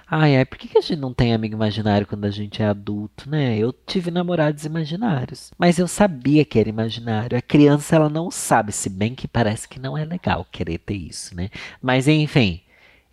Ai, 0.09 0.37
ai, 0.37 0.45
por 0.45 0.57
que, 0.57 0.67
que 0.67 0.77
a 0.77 0.81
gente 0.81 0.99
não 0.99 1.13
tem 1.13 1.33
amigo 1.33 1.55
imaginário 1.55 2.07
quando 2.07 2.25
a 2.25 2.31
gente 2.31 2.61
é 2.61 2.65
adulto, 2.65 3.29
né? 3.29 3.57
Eu 3.57 3.73
tive 3.73 4.09
namorados 4.09 4.65
imaginários, 4.65 5.51
mas 5.57 5.77
eu 5.77 5.87
sabia 5.87 6.45
que 6.45 6.59
era 6.59 6.69
imaginário. 6.69 7.37
A 7.37 7.41
criança, 7.41 7.95
ela 7.95 8.09
não 8.09 8.31
sabe, 8.31 8.71
se 8.71 8.89
bem 8.89 9.13
que 9.13 9.27
parece 9.27 9.67
que 9.67 9.79
não 9.79 9.97
é 9.97 10.05
legal 10.05 10.45
querer 10.51 10.77
ter 10.79 10.95
isso, 10.95 11.35
né? 11.35 11.49
Mas 11.81 12.07
enfim, 12.07 12.61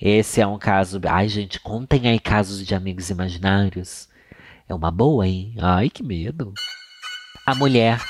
esse 0.01 0.41
é 0.41 0.47
um 0.47 0.59
caso. 0.59 1.01
Ai, 1.09 1.29
gente, 1.29 1.61
contem 1.61 2.09
aí 2.09 2.21
casos 2.21 2.65
de 2.65 2.75
amigos 2.75 3.11
imaginários. 3.11 4.09
É 4.69 4.75
uma 4.75 4.91
boa, 4.91 5.27
hein? 5.27 5.55
Ai, 5.59 5.91
que 5.91 6.03
medo. 6.03 6.53
A 7.47 7.55
mulher 7.55 8.01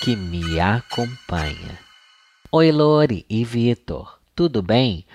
que 0.00 0.14
me 0.16 0.60
acompanha. 0.60 1.78
Oi, 2.52 2.70
Lori 2.70 3.26
e 3.28 3.44
Vitor. 3.44 4.20
Tudo 4.34 4.62
bem? 4.62 5.06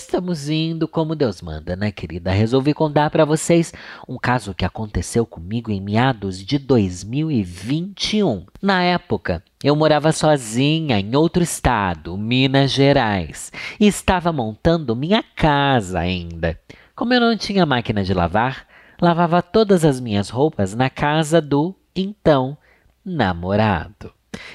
Estamos 0.00 0.48
indo 0.48 0.88
como 0.88 1.14
Deus 1.14 1.42
manda, 1.42 1.76
né, 1.76 1.92
querida? 1.92 2.30
Resolvi 2.30 2.72
contar 2.74 3.10
para 3.10 3.24
vocês 3.24 3.72
um 4.08 4.18
caso 4.18 4.54
que 4.54 4.64
aconteceu 4.64 5.26
comigo 5.26 5.70
em 5.70 5.80
meados 5.80 6.44
de 6.44 6.58
2021. 6.58 8.46
Na 8.60 8.82
época, 8.82 9.42
eu 9.62 9.76
morava 9.76 10.10
sozinha 10.12 10.98
em 10.98 11.14
outro 11.14 11.42
estado, 11.42 12.16
Minas 12.16 12.70
Gerais, 12.70 13.52
e 13.78 13.86
estava 13.86 14.32
montando 14.32 14.96
minha 14.96 15.22
casa 15.22 16.00
ainda. 16.00 16.58
Como 16.96 17.14
eu 17.14 17.20
não 17.20 17.36
tinha 17.36 17.66
máquina 17.66 18.02
de 18.02 18.14
lavar, 18.14 18.66
lavava 19.00 19.42
todas 19.42 19.84
as 19.84 20.00
minhas 20.00 20.28
roupas 20.30 20.74
na 20.74 20.88
casa 20.88 21.40
do 21.40 21.74
então 21.94 22.56
namorado. 23.04 24.12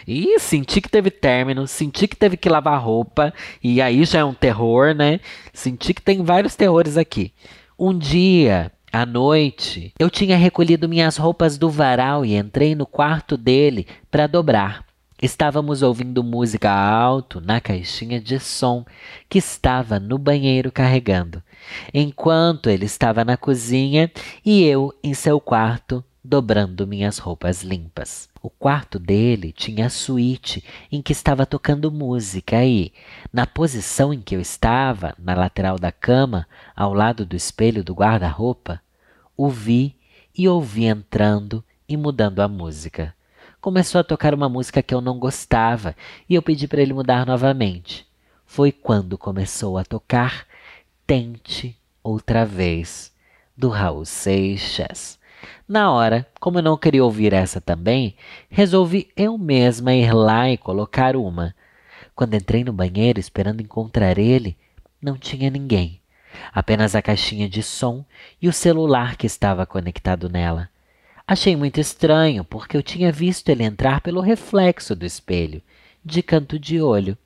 E 0.08 0.40
senti 0.40 0.82
que 0.82 0.90
teve 0.90 1.12
término, 1.12 1.68
senti 1.68 2.08
que 2.08 2.16
teve 2.16 2.38
que 2.38 2.50
lavar 2.50 2.82
roupa, 2.82 3.34
e 3.64 3.82
aí 3.82 4.06
já 4.06 4.20
é 4.20 4.24
um 4.24 4.34
terror, 4.34 4.94
né? 4.94 5.20
Senti 5.54 5.94
que 5.94 6.02
tem 6.02 6.24
vários 6.24 6.56
terrores 6.56 6.98
aqui. 6.98 7.34
Um 7.78 7.98
dia, 7.98 8.72
à 8.92 9.06
noite, 9.06 9.94
eu 10.00 10.10
tinha 10.10 10.38
recolhido 10.38 10.88
minhas 10.88 11.18
roupas 11.18 11.58
do 11.58 11.70
varal 11.70 12.26
e 12.26 12.36
entrei 12.36 12.76
no 12.76 12.86
quarto 12.86 13.36
dele 13.36 13.86
para 14.10 14.28
dobrar. 14.28 14.86
Estávamos 15.22 15.82
ouvindo 15.82 16.24
música 16.24 16.72
alto 16.72 17.40
na 17.42 17.60
caixinha 17.62 18.20
de 18.20 18.40
som 18.40 18.86
que 19.30 19.38
estava 19.38 20.00
no 20.00 20.18
banheiro 20.18 20.72
carregando, 20.72 21.42
enquanto 21.94 22.70
ele 22.70 22.86
estava 22.86 23.24
na 23.24 23.38
cozinha 23.38 24.12
e 24.46 24.64
eu 24.64 24.94
em 25.04 25.14
seu 25.14 25.40
quarto 25.40 26.04
dobrando 26.24 26.86
minhas 26.86 27.18
roupas 27.18 27.64
limpas. 27.64 28.30
O 28.46 28.50
quarto 28.52 29.00
dele 29.00 29.52
tinha 29.52 29.88
a 29.88 29.90
suíte 29.90 30.64
em 30.92 31.02
que 31.02 31.12
estava 31.12 31.48
tocando 31.48 31.92
música 31.92 32.64
e, 32.64 32.94
na 33.34 33.48
posição 33.48 34.14
em 34.14 34.22
que 34.22 34.36
eu 34.36 34.40
estava, 34.40 35.16
na 35.18 35.34
lateral 35.34 35.80
da 35.80 35.92
cama, 35.92 36.48
ao 36.76 36.94
lado 36.94 37.26
do 37.26 37.36
espelho 37.36 37.84
do 37.84 37.96
guarda-roupa, 37.96 38.80
o 39.36 39.50
vi 39.50 39.96
e 40.38 40.48
ouvi 40.48 40.86
entrando 40.86 41.64
e 41.90 41.98
mudando 41.98 42.40
a 42.40 42.48
música. 42.48 43.16
Começou 43.60 44.00
a 44.00 44.04
tocar 44.04 44.32
uma 44.32 44.48
música 44.48 44.84
que 44.84 44.94
eu 44.94 45.02
não 45.02 45.18
gostava 45.18 45.96
e 46.30 46.36
eu 46.36 46.42
pedi 46.44 46.68
para 46.68 46.84
ele 46.84 46.94
mudar 46.94 47.26
novamente. 47.26 48.06
Foi 48.46 48.72
quando 48.72 49.18
começou 49.18 49.76
a 49.76 49.84
tocar 49.84 50.46
Tente 51.08 51.76
Outra 52.04 52.46
Vez, 52.46 53.12
do 53.58 53.70
Raul 53.70 54.06
Seixas. 54.06 55.18
Na 55.68 55.92
hora, 55.92 56.28
como 56.40 56.60
eu 56.60 56.64
não 56.64 56.78
queria 56.78 57.04
ouvir 57.04 57.34
essa 57.34 57.60
também, 57.60 58.16
resolvi 58.50 59.10
eu 59.16 59.38
mesma 59.38 59.94
ir 59.94 60.14
lá 60.14 60.50
e 60.50 60.58
colocar 60.58 61.16
uma. 61.16 61.56
Quando 62.16 62.36
entrei 62.36 62.64
no 62.64 62.72
banheiro 62.72 63.20
esperando 63.20 63.62
encontrar 63.62 64.18
ele, 64.18 64.56
não 65.02 65.18
tinha 65.18 65.50
ninguém. 65.50 66.00
Apenas 66.54 66.96
a 66.96 67.02
caixinha 67.02 67.50
de 67.50 67.64
som 67.64 68.06
e 68.42 68.48
o 68.48 68.54
celular 68.54 69.16
que 69.16 69.26
estava 69.26 69.66
conectado 69.66 70.30
nela. 70.30 70.70
Achei 71.28 71.56
muito 71.56 71.80
estranho, 71.80 72.44
porque 72.44 72.78
eu 72.78 72.84
tinha 72.84 73.12
visto 73.12 73.50
ele 73.50 73.64
entrar 73.64 74.02
pelo 74.02 74.22
reflexo 74.22 74.96
do 74.96 75.06
espelho, 75.06 75.62
de 76.04 76.22
canto 76.22 76.60
de 76.60 76.80
olho. 76.80 77.18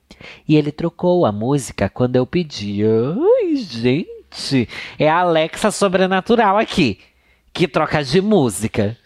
E 0.48 0.56
ele 0.56 0.72
trocou 0.72 1.26
a 1.26 1.32
música 1.32 1.88
quando 1.88 2.16
eu 2.16 2.26
pedi. 2.26 2.80
Ai, 2.84 3.56
gente, 3.56 4.68
é 4.98 5.08
a 5.08 5.18
Alexa 5.18 5.70
sobrenatural 5.70 6.56
aqui 6.56 6.98
que 7.52 7.68
troca 7.68 8.02
de 8.02 8.20
música. 8.20 8.96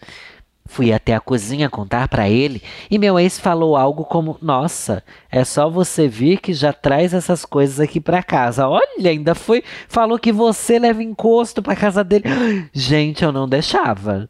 Fui 0.67 0.91
até 0.91 1.13
a 1.13 1.19
cozinha 1.19 1.69
contar 1.69 2.07
para 2.07 2.27
ele 2.27 2.61
e 2.89 2.97
meu 2.97 3.19
ex 3.19 3.39
falou 3.39 3.77
algo 3.77 4.03
como: 4.03 4.37
Nossa, 4.41 5.03
é 5.29 5.43
só 5.43 5.69
você 5.69 6.07
vir 6.07 6.39
que 6.39 6.53
já 6.53 6.73
traz 6.73 7.13
essas 7.13 7.45
coisas 7.45 7.79
aqui 7.79 7.99
para 8.01 8.23
casa. 8.23 8.67
Olha, 8.67 9.09
ainda 9.11 9.35
foi. 9.35 9.63
Falou 9.87 10.17
que 10.17 10.31
você 10.31 10.79
leva 10.79 11.03
encosto 11.03 11.61
para 11.61 11.75
casa 11.75 12.03
dele. 12.03 12.23
Gente, 12.73 13.23
eu 13.23 13.31
não 13.31 13.47
deixava. 13.47 14.27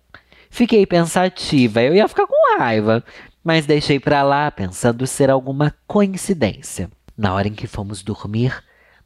Fiquei 0.50 0.86
pensativa, 0.86 1.82
eu 1.82 1.96
ia 1.96 2.08
ficar 2.08 2.28
com 2.28 2.58
raiva, 2.58 3.04
mas 3.44 3.66
deixei 3.66 4.00
para 4.00 4.24
lá 4.24 4.50
pensando 4.50 5.06
ser 5.06 5.30
alguma 5.30 5.74
coincidência. 5.88 6.90
Na 7.18 7.34
hora 7.34 7.48
em 7.48 7.54
que 7.54 7.68
fomos 7.68 8.04
dormir, 8.04 8.54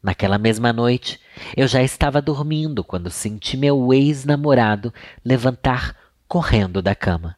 Naquela 0.02 0.38
mesma 0.38 0.72
noite, 0.72 1.20
eu 1.56 1.68
já 1.68 1.82
estava 1.82 2.22
dormindo 2.22 2.82
quando 2.82 3.10
senti 3.10 3.56
meu 3.56 3.92
ex-namorado 3.92 4.92
levantar 5.22 5.94
correndo 6.26 6.80
da 6.80 6.94
cama. 6.94 7.36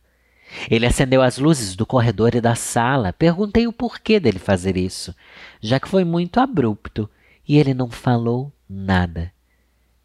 Ele 0.70 0.86
acendeu 0.86 1.22
as 1.22 1.38
luzes 1.38 1.74
do 1.74 1.86
corredor 1.86 2.34
e 2.34 2.40
da 2.40 2.54
sala. 2.54 3.12
Perguntei 3.12 3.66
o 3.66 3.72
porquê 3.72 4.20
dele 4.20 4.38
fazer 4.38 4.76
isso, 4.76 5.14
já 5.60 5.80
que 5.80 5.88
foi 5.88 6.04
muito 6.04 6.38
abrupto, 6.38 7.08
e 7.48 7.58
ele 7.58 7.74
não 7.74 7.90
falou 7.90 8.52
nada. 8.68 9.32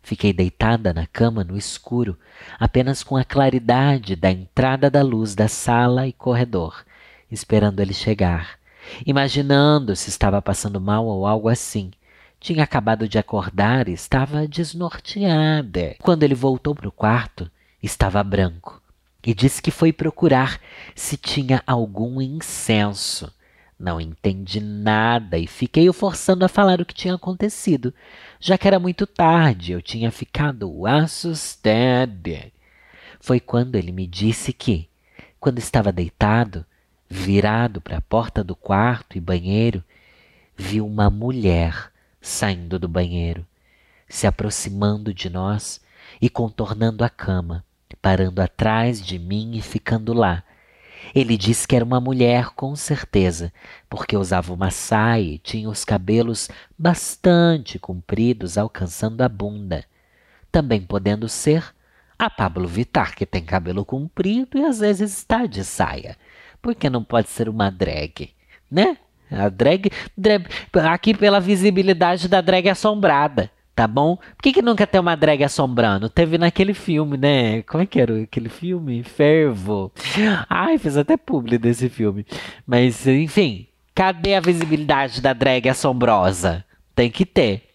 Fiquei 0.02 0.32
deitada 0.32 0.94
na 0.94 1.06
cama 1.06 1.44
no 1.44 1.58
escuro, 1.58 2.18
apenas 2.58 3.04
com 3.04 3.18
a 3.18 3.26
claridade 3.26 4.16
da 4.16 4.32
entrada 4.32 4.90
da 4.90 5.04
luz 5.04 5.36
da 5.36 5.50
sala 5.50 6.08
e 6.08 6.14
corredor, 6.14 6.86
esperando 7.30 7.82
ele 7.82 7.94
chegar, 7.94 8.58
imaginando 9.06 9.96
se 9.98 10.10
estava 10.10 10.42
passando 10.42 10.80
mal 10.80 11.06
ou 11.06 11.28
algo 11.28 11.50
assim. 11.50 11.92
Tinha 12.48 12.64
acabado 12.64 13.10
de 13.10 13.20
acordar 13.20 13.90
e 13.90 13.92
estava 13.92 14.48
desnorteada. 14.48 15.98
Quando 16.00 16.24
ele 16.24 16.34
voltou 16.34 16.74
para 16.74 16.88
o 16.88 16.92
quarto, 16.94 17.52
estava 17.84 18.24
branco 18.24 18.82
e 19.22 19.34
disse 19.34 19.62
que 19.62 19.70
foi 19.70 19.92
procurar 19.92 20.58
se 20.96 21.18
tinha 21.18 21.62
algum 21.68 22.22
incenso. 22.22 23.30
Não 23.78 24.00
entendi 24.00 24.62
nada 24.62 25.38
e 25.38 25.46
fiquei 25.46 25.90
o 25.90 25.94
forçando 25.94 26.46
a 26.46 26.48
falar 26.48 26.80
o 26.80 26.86
que 26.86 26.94
tinha 26.94 27.16
acontecido, 27.16 27.94
já 28.40 28.58
que 28.58 28.66
era 28.66 28.80
muito 28.80 29.06
tarde, 29.06 29.74
eu 29.74 29.82
tinha 29.82 30.10
ficado 30.10 30.88
assustada. 30.88 32.50
Foi 33.20 33.42
quando 33.42 33.76
ele 33.76 33.92
me 33.92 34.08
disse 34.08 34.54
que, 34.54 34.88
quando 35.38 35.60
estava 35.60 35.92
deitado, 35.92 36.66
virado 37.10 37.82
para 37.82 37.98
a 37.98 38.02
porta 38.02 38.42
do 38.42 38.56
quarto 38.56 39.18
e 39.18 39.20
banheiro, 39.20 39.84
viu 40.56 40.88
uma 40.88 41.10
mulher 41.10 41.92
saindo 42.22 42.80
do 42.80 42.88
banheiro, 42.88 43.46
se 44.08 44.28
aproximando 44.28 45.14
de 45.14 45.30
nós 45.30 45.82
e 46.22 46.30
contornando 46.30 47.04
a 47.04 47.10
cama 47.10 47.64
parando 48.02 48.42
atrás 48.42 49.06
de 49.06 49.20
mim 49.20 49.52
e 49.56 49.62
ficando 49.62 50.14
lá. 50.14 50.44
Ele 51.14 51.38
disse 51.38 51.68
que 51.68 51.76
era 51.76 51.86
uma 51.86 52.00
mulher, 52.00 52.52
com 52.56 52.76
certeza, 52.76 53.52
porque 53.90 54.18
usava 54.18 54.54
uma 54.54 54.72
saia 54.72 55.34
e 55.34 55.38
tinha 55.38 55.70
os 55.70 55.86
cabelos 55.86 56.50
bastante 56.78 57.80
compridos, 57.80 58.58
alcançando 58.58 59.22
a 59.22 59.30
bunda. 59.30 59.86
Também 60.52 60.82
podendo 60.82 61.30
ser 61.30 61.74
a 62.18 62.30
Pablo 62.30 62.68
Vittar, 62.68 63.16
que 63.16 63.26
tem 63.26 63.44
cabelo 63.44 63.86
comprido 63.86 64.58
e 64.58 64.66
às 64.66 64.80
vezes 64.80 65.18
está 65.18 65.46
de 65.46 65.64
saia. 65.64 66.18
Porque 66.62 66.90
não 66.90 67.04
pode 67.04 67.30
ser 67.30 67.48
uma 67.48 67.70
drag, 67.70 68.34
né? 68.70 68.98
A 69.32 69.50
drag, 69.50 69.92
drag 70.18 70.46
aqui 70.74 71.14
pela 71.14 71.40
visibilidade 71.40 72.28
da 72.28 72.42
drag 72.42 72.70
assombrada 72.70 73.52
tá 73.78 73.86
bom? 73.88 74.16
Por 74.16 74.42
que, 74.42 74.54
que 74.54 74.62
nunca 74.64 74.88
tem 74.88 75.00
uma 75.00 75.16
drag 75.16 75.44
assombrando? 75.44 76.10
Teve 76.10 76.40
naquele 76.40 76.74
filme, 76.74 77.16
né? 77.16 77.62
Como 77.62 77.84
é 77.84 77.86
que 77.86 78.02
era 78.02 78.24
aquele 78.24 78.50
filme? 78.50 79.04
Fervo. 79.04 79.92
Ai, 80.50 80.80
fiz 80.80 80.98
até 80.98 81.16
publi 81.16 81.60
desse 81.60 81.88
filme. 81.88 82.26
Mas, 82.66 83.06
enfim, 83.06 83.68
cadê 83.94 84.34
a 84.34 84.42
visibilidade 84.42 85.22
da 85.22 85.32
drag 85.32 85.70
assombrosa? 85.70 86.66
Tem 86.96 87.12
que 87.12 87.24
ter. 87.24 87.70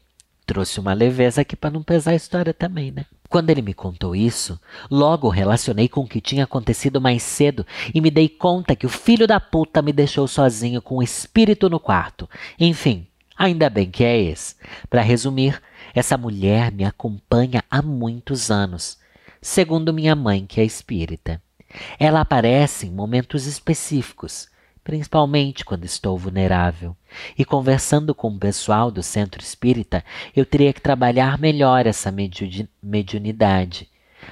Trouxe 0.45 0.81
uma 0.81 0.93
leveza 0.93 1.43
aqui 1.43 1.55
para 1.55 1.71
não 1.71 1.85
pesar 1.85 2.11
a 2.11 2.17
história 2.17 2.53
também, 2.53 2.91
né? 2.91 3.07
Quando 3.33 3.49
ele 3.49 3.63
me 3.63 3.73
contou 3.73 4.15
isso, 4.15 4.61
logo 4.91 5.31
relacionei 5.31 5.89
com 5.89 6.03
o 6.03 6.07
que 6.07 6.21
tinha 6.21 6.45
acontecido 6.45 7.01
mais 7.01 7.23
cedo 7.23 7.67
e 7.95 7.99
me 7.99 8.11
dei 8.11 8.29
conta 8.29 8.77
que 8.77 8.85
o 8.85 8.91
filho 8.91 9.27
da 9.27 9.41
puta 9.41 9.81
me 9.81 9.91
deixou 9.91 10.29
sozinho 10.29 10.83
com 10.83 10.99
o 10.99 11.03
espírito 11.03 11.71
no 11.71 11.81
quarto. 11.81 12.29
Enfim, 12.61 13.07
ainda 13.35 13.71
bem 13.71 13.91
que 13.91 14.05
é 14.05 14.21
esse. 14.21 14.55
Para 14.91 15.01
resumir, 15.01 15.63
essa 15.95 16.19
mulher 16.19 16.71
me 16.71 16.85
acompanha 16.85 17.65
há 17.71 17.81
muitos 17.81 18.51
anos, 18.51 18.99
segundo 19.41 19.95
minha 19.95 20.15
mãe, 20.15 20.45
que 20.45 20.61
é 20.61 20.65
espírita. 20.65 21.41
Ela 21.99 22.21
aparece 22.21 22.87
em 22.87 22.91
momentos 22.91 23.47
específicos, 23.47 24.47
principalmente 24.85 25.65
quando 25.65 25.85
estou 25.85 26.19
vulnerável. 26.19 26.97
E 27.39 27.45
conversando 27.45 28.15
com 28.15 28.29
o 28.29 28.39
pessoal 28.39 28.91
do 28.91 29.03
centro 29.03 29.43
espírita, 29.43 30.05
eu 30.35 30.45
teria 30.45 30.73
que 30.73 30.81
trabalhar 30.81 31.39
melhor 31.39 31.87
essa 31.87 32.13
mediunidade. 32.83 33.89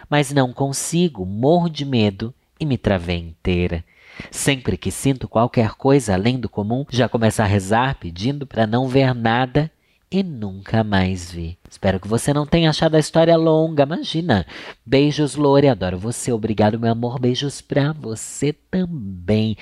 Mas 0.08 0.32
não 0.32 0.52
consigo, 0.52 1.24
morro 1.24 1.68
de 1.68 1.84
medo 1.84 2.34
e 2.58 2.64
me 2.64 2.76
travei 2.78 3.18
inteira. 3.18 3.84
Sempre 4.30 4.76
que 4.76 4.90
sinto 4.90 5.28
qualquer 5.28 5.72
coisa 5.72 6.14
além 6.14 6.38
do 6.38 6.48
comum, 6.48 6.84
já 6.90 7.08
começo 7.08 7.40
a 7.40 7.46
rezar 7.46 7.96
pedindo 7.98 8.46
para 8.46 8.66
não 8.66 8.86
ver 8.86 9.14
nada 9.14 9.70
e 10.10 10.22
nunca 10.22 10.82
mais 10.82 11.30
vi. 11.30 11.56
Espero 11.70 12.00
que 12.00 12.08
você 12.08 12.34
não 12.34 12.44
tenha 12.44 12.68
achado 12.68 12.96
a 12.96 12.98
história 12.98 13.36
longa. 13.36 13.84
Imagina. 13.84 14.44
Beijos, 14.84 15.36
Lore. 15.36 15.68
Adoro 15.68 15.96
você. 15.98 16.32
Obrigado, 16.32 16.80
meu 16.80 16.90
amor. 16.90 17.20
Beijos 17.20 17.60
pra 17.60 17.92
você 17.92 18.52
também. 18.52 19.56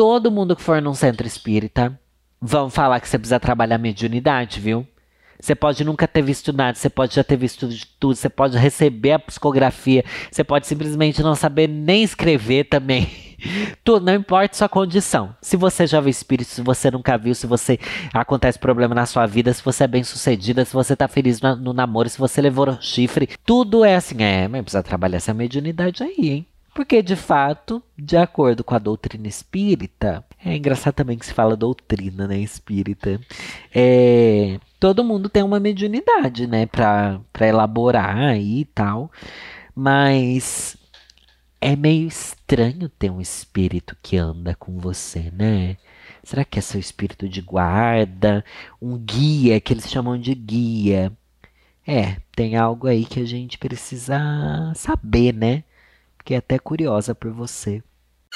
Todo 0.00 0.30
mundo 0.30 0.56
que 0.56 0.62
for 0.62 0.80
num 0.80 0.94
centro 0.94 1.26
espírita, 1.26 2.00
vão 2.40 2.70
falar 2.70 3.00
que 3.00 3.06
você 3.06 3.18
precisa 3.18 3.38
trabalhar 3.38 3.76
mediunidade, 3.76 4.58
viu? 4.58 4.88
Você 5.38 5.54
pode 5.54 5.84
nunca 5.84 6.08
ter 6.08 6.22
visto 6.22 6.54
nada, 6.54 6.74
você 6.74 6.88
pode 6.88 7.14
já 7.14 7.22
ter 7.22 7.36
visto 7.36 7.68
de 7.68 7.84
tudo, 7.86 8.14
você 8.14 8.30
pode 8.30 8.56
receber 8.56 9.12
a 9.12 9.18
psicografia, 9.18 10.02
você 10.32 10.42
pode 10.42 10.66
simplesmente 10.66 11.22
não 11.22 11.34
saber 11.34 11.68
nem 11.68 12.02
escrever 12.02 12.64
também. 12.64 13.10
Tudo, 13.84 14.06
não 14.06 14.14
importa 14.14 14.56
sua 14.56 14.70
condição. 14.70 15.36
Se 15.42 15.54
você 15.54 15.86
já 15.86 16.00
viu 16.00 16.08
espírito, 16.08 16.48
se 16.48 16.62
você 16.62 16.90
nunca 16.90 17.18
viu, 17.18 17.34
se 17.34 17.46
você 17.46 17.78
acontece 18.14 18.58
problema 18.58 18.94
na 18.94 19.04
sua 19.04 19.26
vida, 19.26 19.52
se 19.52 19.62
você 19.62 19.84
é 19.84 19.86
bem 19.86 20.02
sucedida, 20.02 20.64
se 20.64 20.72
você 20.72 20.96
tá 20.96 21.08
feliz 21.08 21.42
no, 21.42 21.56
no 21.56 21.72
namoro, 21.74 22.08
se 22.08 22.18
você 22.18 22.40
levou 22.40 22.78
chifre, 22.80 23.28
tudo 23.44 23.84
é 23.84 23.96
assim. 23.96 24.22
É, 24.22 24.48
mas 24.48 24.62
precisa 24.62 24.82
trabalhar 24.82 25.18
essa 25.18 25.34
mediunidade 25.34 26.02
aí, 26.02 26.30
hein? 26.30 26.46
Porque, 26.80 27.02
de 27.02 27.14
fato, 27.14 27.82
de 27.94 28.16
acordo 28.16 28.64
com 28.64 28.74
a 28.74 28.78
doutrina 28.78 29.28
espírita, 29.28 30.24
é 30.42 30.56
engraçado 30.56 30.94
também 30.94 31.18
que 31.18 31.26
se 31.26 31.34
fala 31.34 31.54
doutrina, 31.54 32.26
né, 32.26 32.38
espírita, 32.38 33.20
é, 33.70 34.58
todo 34.80 35.04
mundo 35.04 35.28
tem 35.28 35.42
uma 35.42 35.60
mediunidade, 35.60 36.46
né, 36.46 36.64
para 36.64 37.20
elaborar 37.38 38.34
e 38.40 38.64
tal, 38.64 39.12
mas 39.74 40.74
é 41.60 41.76
meio 41.76 42.08
estranho 42.08 42.88
ter 42.88 43.10
um 43.10 43.20
espírito 43.20 43.94
que 44.02 44.16
anda 44.16 44.54
com 44.54 44.78
você, 44.78 45.30
né? 45.30 45.76
Será 46.24 46.46
que 46.46 46.58
é 46.58 46.62
seu 46.62 46.80
espírito 46.80 47.28
de 47.28 47.42
guarda? 47.42 48.42
Um 48.80 48.96
guia, 48.96 49.60
que 49.60 49.74
eles 49.74 49.86
chamam 49.86 50.18
de 50.18 50.34
guia? 50.34 51.12
É, 51.86 52.16
tem 52.34 52.56
algo 52.56 52.86
aí 52.86 53.04
que 53.04 53.20
a 53.20 53.26
gente 53.26 53.58
precisa 53.58 54.72
saber, 54.74 55.34
né? 55.34 55.62
Fiquei 56.30 56.38
até 56.38 56.60
curiosa 56.60 57.12
por 57.12 57.32
você. 57.32 57.82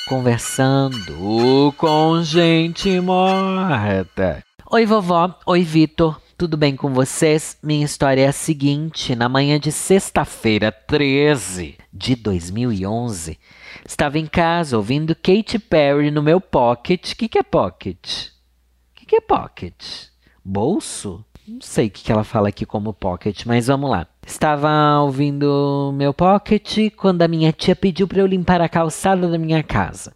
Conversando 0.09 1.73
com 1.77 2.25
gente 2.25 2.99
morta. 2.99 4.43
Oi, 4.69 4.85
vovó. 4.85 5.39
Oi, 5.47 5.63
Vitor. 5.63 6.21
Tudo 6.37 6.57
bem 6.57 6.75
com 6.75 6.93
vocês? 6.93 7.57
Minha 7.63 7.85
história 7.85 8.23
é 8.23 8.27
a 8.27 8.33
seguinte: 8.33 9.15
na 9.15 9.29
manhã 9.29 9.61
de 9.61 9.71
sexta-feira, 9.71 10.73
13 10.73 11.79
de 11.93 12.17
2011, 12.17 13.39
estava 13.87 14.19
em 14.19 14.27
casa 14.27 14.77
ouvindo 14.77 15.15
Katy 15.15 15.61
Perry 15.61 16.11
no 16.11 16.21
meu 16.21 16.41
pocket. 16.41 17.13
O 17.13 17.17
que, 17.17 17.29
que 17.29 17.39
é 17.39 17.45
pocket? 17.45 18.27
O 18.27 18.95
que, 18.97 19.07
que 19.07 19.15
é 19.15 19.21
pocket? 19.21 20.09
Bolso? 20.45 21.25
Não 21.47 21.61
sei 21.61 21.89
o 21.89 21.91
que, 21.91 22.11
ela 22.11 22.25
fala 22.25 22.49
aqui 22.49 22.65
como 22.65 22.95
pocket, 22.95 23.45
mas 23.45 23.67
vamos 23.67 23.91
lá. 23.91 24.07
Estava 24.27 25.01
ouvindo 25.03 25.93
meu 25.95 26.15
pocket 26.15 26.91
quando 26.97 27.21
a 27.21 27.29
minha 27.29 27.53
tia 27.53 27.77
pediu 27.77 28.09
para 28.09 28.21
eu 28.21 28.27
limpar 28.27 28.63
a 28.63 28.69
calçada 28.69 29.29
da 29.29 29.37
minha 29.37 29.63
casa. 29.63 30.15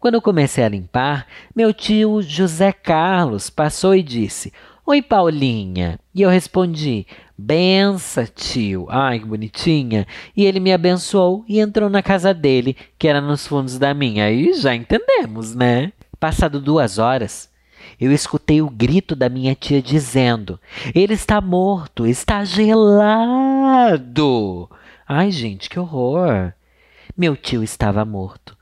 Quando 0.00 0.14
eu 0.14 0.22
comecei 0.22 0.64
a 0.64 0.68
limpar, 0.68 1.28
meu 1.54 1.72
tio 1.72 2.20
José 2.20 2.72
Carlos 2.72 3.48
passou 3.48 3.94
e 3.94 4.02
disse: 4.02 4.52
Oi, 4.84 5.00
Paulinha. 5.00 6.00
E 6.12 6.22
eu 6.22 6.30
respondi: 6.30 7.06
Bença, 7.38 8.26
tio. 8.26 8.86
Ai, 8.88 9.20
que 9.20 9.24
bonitinha. 9.24 10.04
E 10.36 10.44
ele 10.44 10.58
me 10.58 10.72
abençoou 10.72 11.44
e 11.48 11.60
entrou 11.60 11.88
na 11.88 12.02
casa 12.02 12.34
dele, 12.34 12.76
que 12.98 13.06
era 13.06 13.20
nos 13.20 13.46
fundos 13.46 13.78
da 13.78 13.94
minha. 13.94 14.24
Aí 14.24 14.52
já 14.54 14.74
entendemos, 14.74 15.54
né? 15.54 15.92
Passado 16.18 16.60
duas 16.60 16.98
horas, 16.98 17.48
eu 18.00 18.12
escutei 18.12 18.60
o 18.62 18.68
grito 18.68 19.16
da 19.16 19.28
minha 19.28 19.54
tia 19.54 19.80
dizendo: 19.80 20.60
Ele 20.94 21.14
está 21.14 21.40
morto, 21.40 22.06
está 22.06 22.44
gelado. 22.44 23.88
Ai, 25.08 25.30
gente, 25.30 25.70
que 25.70 25.78
horror. 25.78 26.52
Meu 27.16 27.36
tio 27.36 27.62
estava 27.62 28.04
morto. 28.04 28.56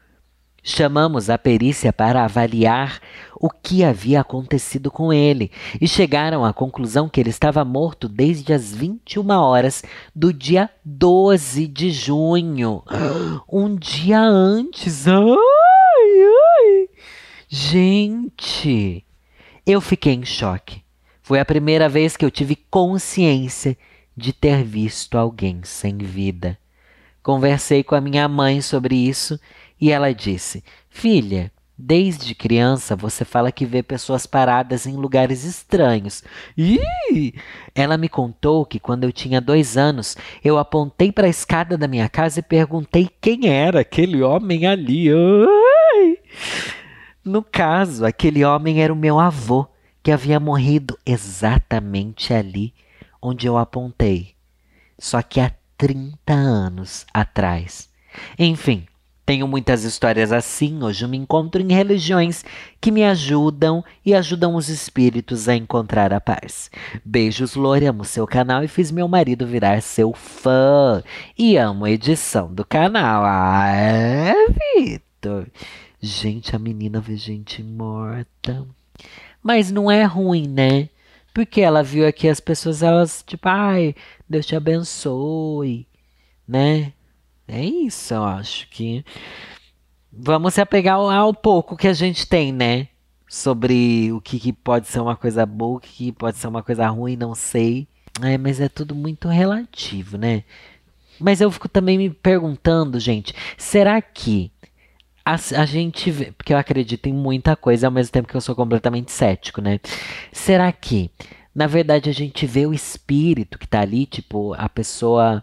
Chamamos 0.67 1.29
a 1.29 1.37
perícia 1.37 1.93
para 1.93 2.25
avaliar 2.25 2.99
o 3.39 3.51
que 3.51 3.85
havia 3.85 4.23
acontecido 4.23 4.91
com 4.91 5.13
ele 5.13 5.51
e 5.79 5.87
chegaram 5.87 6.43
à 6.43 6.55
conclusão 6.55 7.07
que 7.07 7.21
ele 7.21 7.29
estava 7.29 7.63
morto 7.67 8.09
desde 8.09 8.51
as 8.55 8.75
21 8.75 9.29
horas 9.31 9.83
do 10.15 10.33
dia 10.33 10.71
12 10.83 11.67
de 11.67 11.91
junho. 11.91 12.83
Um 13.47 13.77
dia 13.77 14.21
antes. 14.21 15.07
Ai, 15.07 15.19
ai. 15.19 16.89
Gente, 17.47 19.05
eu 19.67 19.81
fiquei 19.81 20.15
em 20.15 20.25
choque. 20.25 20.83
Foi 21.23 21.41
a 21.41 21.45
primeira 21.45 21.89
vez 21.89 22.17
que 22.17 22.25
eu 22.25 22.31
tive 22.31 22.55
consciência 22.55 23.77
de 24.17 24.33
ter 24.33 24.63
visto 24.63 25.17
alguém 25.17 25.61
sem 25.65 25.97
vida. 25.99 26.59
Conversei 27.23 27.83
com 27.83 27.95
a 27.95 28.01
minha 28.01 28.29
mãe 28.29 28.61
sobre 28.61 28.95
isso 28.95 29.41
E 29.81 29.91
ela 29.91 30.13
disse: 30.13 30.63
Filha, 30.91 31.51
Desde 31.77 32.37
criança 32.37 32.95
você 32.95 33.25
fala 33.25 33.51
que 33.51 33.67
vê 33.67 33.83
pessoas 33.83 34.27
paradas 34.27 34.87
em 34.87 34.95
lugares 34.95 35.43
estranhos. 35.43 36.23
Ih! 36.57 37.35
Ela 37.75 37.99
me 37.99 38.09
contou 38.09 38.65
que 38.65 38.79
quando 38.79 39.03
eu 39.03 39.13
tinha 39.13 39.41
dois 39.41 39.77
anos, 39.77 40.17
eu 40.45 40.57
apontei 40.57 41.11
para 41.11 41.27
a 41.27 41.31
escada 41.31 41.77
da 41.77 41.89
minha 41.89 42.09
casa 42.09 42.39
e 42.39 42.43
perguntei 42.45 43.11
quem 43.21 43.49
era 43.49 43.81
aquele 43.81 44.23
homem 44.23 44.67
ali. 44.67 45.09
Ai! 45.11 46.19
No 47.25 47.43
caso, 47.43 48.05
aquele 48.05 48.45
homem 48.45 48.83
era 48.83 48.93
o 48.93 48.97
meu 48.97 49.19
avô, 49.19 49.67
que 50.03 50.13
havia 50.13 50.39
morrido 50.39 50.99
exatamente 51.07 52.35
ali 52.35 52.75
onde 53.21 53.47
eu 53.47 53.57
apontei. 53.57 54.35
Só 54.99 55.23
que 55.23 55.41
há 55.41 55.51
30 55.79 56.35
anos 56.35 57.07
atrás. 57.15 57.89
Enfim, 58.39 58.87
tenho 59.25 59.49
muitas 59.49 59.85
histórias 59.85 60.31
assim. 60.31 60.83
Hoje 60.83 61.07
me 61.07 61.17
encontro 61.17 61.63
em 61.63 61.73
religiões 61.73 62.45
que 62.79 62.91
me 62.91 63.03
ajudam 63.03 63.83
e 64.05 64.15
ajudam 64.15 64.55
os 64.55 64.69
espíritos 64.69 65.49
a 65.49 65.57
encontrar 65.57 66.13
a 66.13 66.21
paz. 66.21 66.71
Beijos, 67.03 67.55
Lore. 67.55 67.87
Amo 67.87 68.05
seu 68.05 68.27
canal 68.27 68.63
e 68.63 68.69
fiz 68.69 68.91
meu 68.91 69.09
marido 69.09 69.47
virar 69.47 69.81
seu 69.81 70.13
fã. 70.13 71.03
E 71.39 71.57
amo 71.57 71.87
a 71.87 71.91
edição 71.91 72.53
do 72.53 72.67
canal. 72.67 73.23
Ah, 73.25 73.75
é, 73.75 74.35
Vitor. 74.77 75.47
Gente, 76.05 76.55
a 76.55 76.59
menina 76.59 77.01
vê 77.01 77.17
gente 77.17 77.63
morta. 77.63 78.67
Mas 79.43 79.71
não 79.71 79.91
é 79.91 80.05
ruim, 80.05 80.47
né? 80.47 80.91
Porque 81.33 81.63
ela 81.63 81.83
viu 81.83 82.07
aqui 82.07 82.29
as 82.29 82.41
pessoas, 82.41 82.83
elas, 82.83 83.25
tipo, 83.27 83.49
ai, 83.49 83.95
Deus 84.29 84.45
te 84.45 84.55
abençoe, 84.55 85.89
né? 86.47 86.93
É 87.49 87.65
isso, 87.65 88.13
eu 88.13 88.23
acho 88.23 88.69
que. 88.69 89.03
Vamos 90.13 90.53
se 90.53 90.61
apegar 90.61 90.97
ao, 90.97 91.33
pouco 91.33 91.75
que 91.75 91.89
a 91.89 91.95
gente 91.95 92.27
tem, 92.27 92.53
né? 92.53 92.89
Sobre 93.27 94.13
o 94.13 94.21
que, 94.21 94.39
que, 94.39 94.53
pode 94.53 94.87
ser 94.87 95.01
uma 95.01 95.17
coisa 95.17 95.47
boa, 95.47 95.79
o 95.79 95.81
que, 95.81 95.89
que 95.89 96.13
pode 96.13 96.37
ser 96.37 96.49
uma 96.49 96.63
coisa 96.63 96.87
ruim, 96.89 97.17
não 97.17 97.35
sei. 97.35 97.89
É, 98.21 98.37
mas 98.37 98.61
é 98.61 98.69
tudo 98.69 98.95
muito 98.95 99.27
relativo, 99.27 100.19
né? 100.19 100.45
Mas 101.19 101.41
eu 101.41 101.51
fico 101.51 101.69
também 101.69 101.97
me 101.97 102.11
perguntando, 102.11 103.01
gente, 103.01 103.35
será 103.57 104.03
que 104.03 104.53
a, 105.25 105.35
a, 105.35 105.67
gente 105.67 106.11
vê, 106.11 106.33
porque 106.33 106.53
eu 106.53 106.59
acredito 106.59 107.07
em 107.07 107.13
muita 107.13 107.57
coisa 107.57 107.87
ao 107.87 107.93
mesmo 107.93 108.13
tempo 108.13 108.29
que 108.29 108.37
eu 108.37 108.41
sou 108.41 108.55
completamente 108.55 109.11
cético, 109.11 109.61
né? 109.61 109.81
Será 110.33 110.71
que, 110.71 111.11
na 111.55 111.67
verdade, 111.67 112.11
a 112.11 112.13
gente 112.13 112.47
vê 112.47 112.67
o 112.67 112.75
espírito 112.75 113.59
que 113.59 113.67
tá 113.67 113.81
ali, 113.81 114.07
tipo, 114.07 114.55
a 114.55 114.69
pessoa 114.69 115.43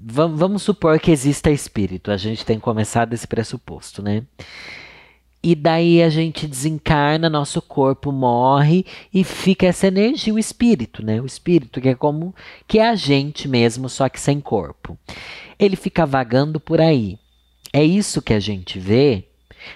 vamos 0.00 0.62
supor 0.62 1.00
que 1.00 1.10
exista 1.10 1.50
espírito. 1.50 2.10
A 2.10 2.16
gente 2.16 2.44
tem 2.44 2.58
começado 2.58 3.12
esse 3.14 3.26
pressuposto, 3.26 4.02
né? 4.02 4.22
E 5.42 5.54
daí 5.54 6.02
a 6.02 6.08
gente 6.08 6.46
desencarna, 6.46 7.30
nosso 7.30 7.62
corpo 7.62 8.10
morre 8.10 8.84
e 9.14 9.22
fica 9.22 9.66
essa 9.66 9.86
energia, 9.86 10.34
o 10.34 10.38
espírito, 10.38 11.04
né? 11.04 11.20
O 11.20 11.26
espírito 11.26 11.80
que 11.80 11.88
é 11.88 11.94
como 11.94 12.34
que 12.66 12.78
é 12.78 12.88
a 12.88 12.94
gente 12.94 13.46
mesmo, 13.46 13.88
só 13.88 14.08
que 14.08 14.20
sem 14.20 14.40
corpo. 14.40 14.98
Ele 15.58 15.76
fica 15.76 16.04
vagando 16.04 16.58
por 16.58 16.80
aí. 16.80 17.18
É 17.72 17.84
isso 17.84 18.22
que 18.22 18.32
a 18.32 18.40
gente 18.40 18.78
vê, 18.78 19.24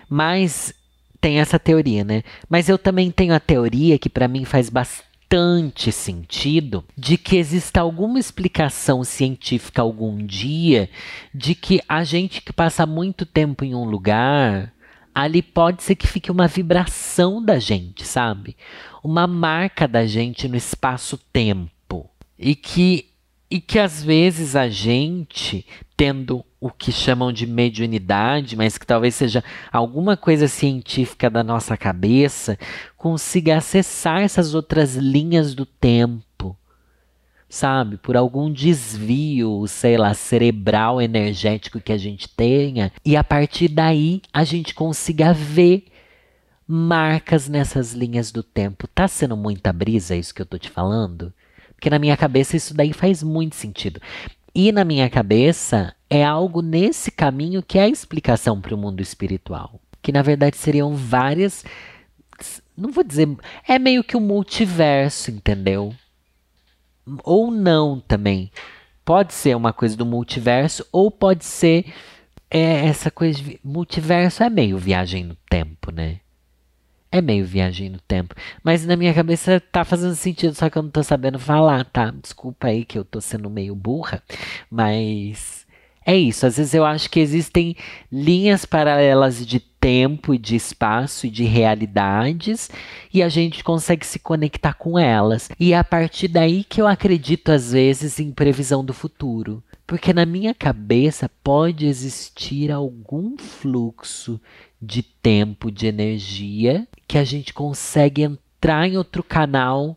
mas 0.08 0.74
tem 1.20 1.38
essa 1.38 1.58
teoria, 1.58 2.02
né? 2.02 2.22
Mas 2.48 2.68
eu 2.68 2.76
também 2.76 3.10
tenho 3.10 3.34
a 3.34 3.40
teoria 3.40 3.98
que 3.98 4.08
para 4.08 4.28
mim 4.28 4.44
faz 4.44 4.68
bastante 4.68 5.92
sentido 5.92 6.84
de 6.96 7.16
que 7.16 7.36
exista 7.36 7.80
alguma 7.80 8.18
explicação 8.18 9.04
científica 9.04 9.80
algum 9.80 10.18
dia 10.26 10.90
de 11.32 11.54
que 11.54 11.80
a 11.88 12.04
gente 12.04 12.42
que 12.42 12.52
passa 12.52 12.84
muito 12.84 13.24
tempo 13.24 13.64
em 13.64 13.74
um 13.74 13.84
lugar, 13.84 14.72
ali 15.14 15.40
pode 15.40 15.82
ser 15.82 15.94
que 15.94 16.06
fique 16.06 16.30
uma 16.30 16.48
vibração 16.48 17.42
da 17.42 17.58
gente, 17.58 18.04
sabe? 18.04 18.56
Uma 19.02 19.26
marca 19.26 19.86
da 19.86 20.04
gente 20.06 20.48
no 20.48 20.56
espaço-tempo. 20.56 22.10
E 22.38 22.54
que 22.54 23.06
e 23.50 23.60
que 23.60 23.78
às 23.78 24.02
vezes 24.02 24.56
a 24.56 24.66
gente, 24.66 25.66
tendo 26.02 26.44
o 26.60 26.68
que 26.68 26.90
chamam 26.90 27.32
de 27.32 27.46
mediunidade, 27.46 28.56
mas 28.56 28.76
que 28.76 28.84
talvez 28.84 29.14
seja 29.14 29.44
alguma 29.70 30.16
coisa 30.16 30.48
científica 30.48 31.30
da 31.30 31.44
nossa 31.44 31.76
cabeça, 31.76 32.58
consiga 32.96 33.56
acessar 33.56 34.20
essas 34.20 34.52
outras 34.52 34.96
linhas 34.96 35.54
do 35.54 35.64
tempo, 35.64 36.56
sabe? 37.48 37.98
Por 37.98 38.16
algum 38.16 38.52
desvio, 38.52 39.64
sei 39.68 39.96
lá, 39.96 40.12
cerebral, 40.12 41.00
energético 41.00 41.80
que 41.80 41.92
a 41.92 41.98
gente 41.98 42.28
tenha, 42.28 42.90
e 43.04 43.16
a 43.16 43.22
partir 43.22 43.68
daí 43.68 44.22
a 44.32 44.42
gente 44.42 44.74
consiga 44.74 45.32
ver 45.32 45.84
marcas 46.66 47.48
nessas 47.48 47.92
linhas 47.92 48.32
do 48.32 48.42
tempo. 48.42 48.88
Tá 48.88 49.06
sendo 49.06 49.36
muita 49.36 49.72
brisa 49.72 50.16
isso 50.16 50.34
que 50.34 50.42
eu 50.42 50.46
tô 50.46 50.58
te 50.58 50.68
falando? 50.68 51.32
Porque 51.76 51.88
na 51.88 52.00
minha 52.00 52.16
cabeça 52.16 52.56
isso 52.56 52.74
daí 52.74 52.92
faz 52.92 53.22
muito 53.22 53.54
sentido. 53.54 54.00
E 54.54 54.70
na 54.70 54.84
minha 54.84 55.08
cabeça 55.08 55.94
é 56.10 56.22
algo 56.22 56.60
nesse 56.60 57.10
caminho 57.10 57.62
que 57.62 57.78
é 57.78 57.82
a 57.82 57.88
explicação 57.88 58.60
para 58.60 58.74
o 58.74 58.78
mundo 58.78 59.00
espiritual. 59.00 59.80
Que 60.02 60.12
na 60.12 60.20
verdade 60.20 60.56
seriam 60.56 60.94
várias. 60.94 61.64
Não 62.76 62.90
vou 62.90 63.02
dizer. 63.02 63.28
É 63.66 63.78
meio 63.78 64.04
que 64.04 64.16
um 64.16 64.20
multiverso, 64.20 65.30
entendeu? 65.30 65.94
Ou 67.24 67.50
não 67.50 67.98
também. 67.98 68.50
Pode 69.04 69.32
ser 69.32 69.56
uma 69.56 69.72
coisa 69.72 69.96
do 69.96 70.06
multiverso, 70.06 70.86
ou 70.92 71.10
pode 71.10 71.44
ser. 71.44 71.92
É, 72.50 72.86
essa 72.86 73.10
coisa 73.10 73.42
de 73.42 73.58
multiverso 73.64 74.42
é 74.42 74.50
meio 74.50 74.76
viagem 74.76 75.24
no 75.24 75.34
tempo, 75.48 75.90
né? 75.90 76.20
É 77.14 77.20
meio 77.20 77.44
viagem 77.44 77.90
no 77.90 78.00
tempo. 78.00 78.34
Mas 78.64 78.86
na 78.86 78.96
minha 78.96 79.12
cabeça 79.12 79.60
tá 79.60 79.84
fazendo 79.84 80.14
sentido, 80.14 80.54
só 80.54 80.70
que 80.70 80.78
eu 80.78 80.82
não 80.82 80.90
tô 80.90 81.02
sabendo 81.02 81.38
falar, 81.38 81.84
tá? 81.84 82.10
Desculpa 82.10 82.68
aí 82.68 82.86
que 82.86 82.98
eu 82.98 83.04
tô 83.04 83.20
sendo 83.20 83.50
meio 83.50 83.74
burra. 83.74 84.22
Mas 84.70 85.66
é 86.06 86.16
isso. 86.16 86.46
Às 86.46 86.56
vezes 86.56 86.72
eu 86.72 86.86
acho 86.86 87.10
que 87.10 87.20
existem 87.20 87.76
linhas 88.10 88.64
paralelas 88.64 89.46
de 89.46 89.60
tempo 89.60 90.32
e 90.32 90.38
de 90.38 90.56
espaço 90.56 91.26
e 91.26 91.30
de 91.30 91.44
realidades 91.44 92.70
e 93.12 93.22
a 93.22 93.28
gente 93.28 93.62
consegue 93.62 94.06
se 94.06 94.18
conectar 94.18 94.72
com 94.72 94.98
elas. 94.98 95.50
E 95.60 95.74
é 95.74 95.78
a 95.78 95.84
partir 95.84 96.28
daí 96.28 96.64
que 96.64 96.80
eu 96.80 96.86
acredito 96.86 97.50
às 97.50 97.72
vezes 97.72 98.18
em 98.18 98.32
previsão 98.32 98.82
do 98.82 98.94
futuro. 98.94 99.62
Porque 99.86 100.14
na 100.14 100.24
minha 100.24 100.54
cabeça 100.54 101.30
pode 101.44 101.84
existir 101.84 102.70
algum 102.70 103.36
fluxo 103.36 104.40
de 104.82 105.00
tempo, 105.00 105.70
de 105.70 105.86
energia, 105.86 106.88
que 107.06 107.16
a 107.16 107.22
gente 107.22 107.54
consegue 107.54 108.22
entrar 108.22 108.88
em 108.88 108.96
outro 108.96 109.22
canal 109.22 109.96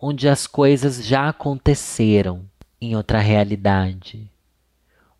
onde 0.00 0.28
as 0.28 0.46
coisas 0.46 1.06
já 1.06 1.28
aconteceram 1.28 2.44
em 2.80 2.96
outra 2.96 3.20
realidade. 3.20 4.28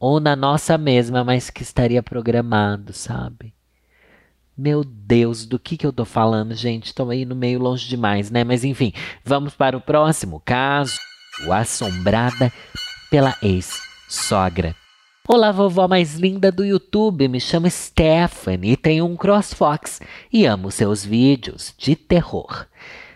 Ou 0.00 0.18
na 0.18 0.34
nossa 0.34 0.76
mesma, 0.76 1.22
mas 1.22 1.48
que 1.48 1.62
estaria 1.62 2.02
programado, 2.02 2.92
sabe? 2.92 3.54
Meu 4.56 4.84
Deus, 4.84 5.46
do 5.46 5.58
que, 5.58 5.76
que 5.76 5.86
eu 5.86 5.92
tô 5.92 6.04
falando, 6.04 6.54
gente? 6.54 6.86
Estou 6.86 7.12
indo 7.12 7.34
meio 7.34 7.60
longe 7.60 7.88
demais, 7.88 8.30
né? 8.30 8.42
Mas 8.44 8.64
enfim, 8.64 8.92
vamos 9.24 9.54
para 9.54 9.76
o 9.76 9.80
próximo 9.80 10.42
caso. 10.44 10.96
O 11.46 11.52
Assombrada 11.52 12.52
pela 13.10 13.34
ex-sogra. 13.42 14.74
Olá, 15.26 15.50
vovó 15.50 15.88
mais 15.88 16.16
linda 16.16 16.52
do 16.52 16.62
YouTube, 16.62 17.28
me 17.28 17.40
chamo 17.40 17.68
Stephanie 17.70 18.72
e 18.72 18.76
tenho 18.76 19.06
um 19.06 19.16
CrossFox 19.16 19.98
e 20.30 20.44
amo 20.44 20.70
seus 20.70 21.02
vídeos 21.02 21.74
de 21.78 21.96
terror. 21.96 22.66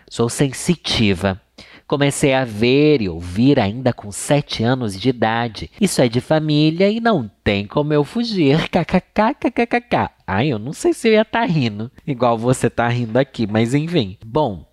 Sou 0.09 0.27
sensitiva. 0.27 1.39
Comecei 1.85 2.33
a 2.33 2.43
ver 2.43 3.03
e 3.03 3.07
ouvir 3.07 3.59
ainda 3.59 3.93
com 3.93 4.11
7 4.11 4.63
anos 4.63 4.99
de 4.99 5.09
idade. 5.09 5.69
Isso 5.79 6.01
é 6.01 6.09
de 6.09 6.19
família 6.19 6.89
e 6.89 6.99
não 6.99 7.29
tem 7.43 7.67
como 7.67 7.93
eu 7.93 8.03
fugir. 8.03 8.57
KKKKKK. 8.69 10.09
Ai, 10.25 10.47
eu 10.47 10.57
não 10.57 10.73
sei 10.73 10.93
se 10.93 11.09
eu 11.09 11.13
ia 11.13 11.21
estar 11.21 11.41
tá 11.41 11.45
rindo, 11.45 11.91
igual 12.07 12.39
você 12.39 12.71
tá 12.71 12.87
rindo 12.87 13.19
aqui, 13.19 13.45
mas 13.45 13.75
enfim. 13.75 14.17
Bom, 14.25 14.65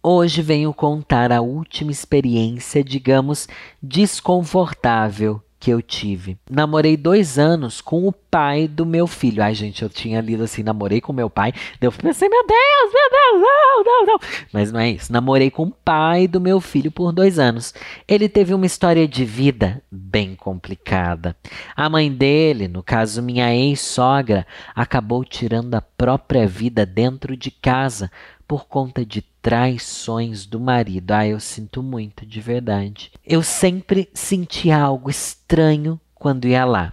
hoje 0.00 0.40
venho 0.40 0.72
contar 0.72 1.32
a 1.32 1.40
última 1.40 1.90
experiência, 1.90 2.84
digamos, 2.84 3.48
desconfortável 3.82 5.42
que 5.58 5.70
eu 5.70 5.80
tive. 5.80 6.36
Namorei 6.50 6.96
dois 6.96 7.38
anos 7.38 7.80
com 7.80 8.06
o 8.06 8.12
pai 8.12 8.68
do 8.68 8.84
meu 8.84 9.06
filho. 9.06 9.42
Ai, 9.42 9.54
gente, 9.54 9.82
eu 9.82 9.88
tinha 9.88 10.20
lido 10.20 10.44
assim, 10.44 10.62
namorei 10.62 11.00
com 11.00 11.12
meu 11.12 11.30
pai. 11.30 11.52
Eu 11.80 11.90
pensei, 11.90 12.28
meu 12.28 12.46
Deus, 12.46 12.92
meu 12.92 13.10
Deus, 13.10 13.42
não, 13.42 13.84
não, 13.84 14.06
não. 14.06 14.18
Mas 14.52 14.70
não 14.70 14.80
é 14.80 14.90
isso. 14.90 15.12
Namorei 15.12 15.50
com 15.50 15.64
o 15.64 15.70
pai 15.70 16.28
do 16.28 16.40
meu 16.40 16.60
filho 16.60 16.90
por 16.90 17.12
dois 17.12 17.38
anos. 17.38 17.74
Ele 18.06 18.28
teve 18.28 18.52
uma 18.52 18.66
história 18.66 19.08
de 19.08 19.24
vida 19.24 19.82
bem 19.90 20.34
complicada. 20.34 21.34
A 21.74 21.88
mãe 21.88 22.12
dele, 22.12 22.68
no 22.68 22.82
caso 22.82 23.22
minha 23.22 23.54
ex-sogra, 23.54 24.46
acabou 24.74 25.24
tirando 25.24 25.74
a 25.74 25.80
própria 25.80 26.46
vida 26.46 26.84
dentro 26.84 27.36
de 27.36 27.50
casa 27.50 28.10
por 28.46 28.66
conta 28.66 29.04
de 29.04 29.22
traições 29.46 30.44
do 30.44 30.58
marido. 30.58 31.12
Ah, 31.12 31.24
eu 31.24 31.38
sinto 31.38 31.80
muito, 31.80 32.26
de 32.26 32.40
verdade. 32.40 33.12
Eu 33.24 33.44
sempre 33.44 34.08
senti 34.12 34.72
algo 34.72 35.08
estranho 35.08 36.00
quando 36.16 36.48
ia 36.48 36.64
lá. 36.64 36.92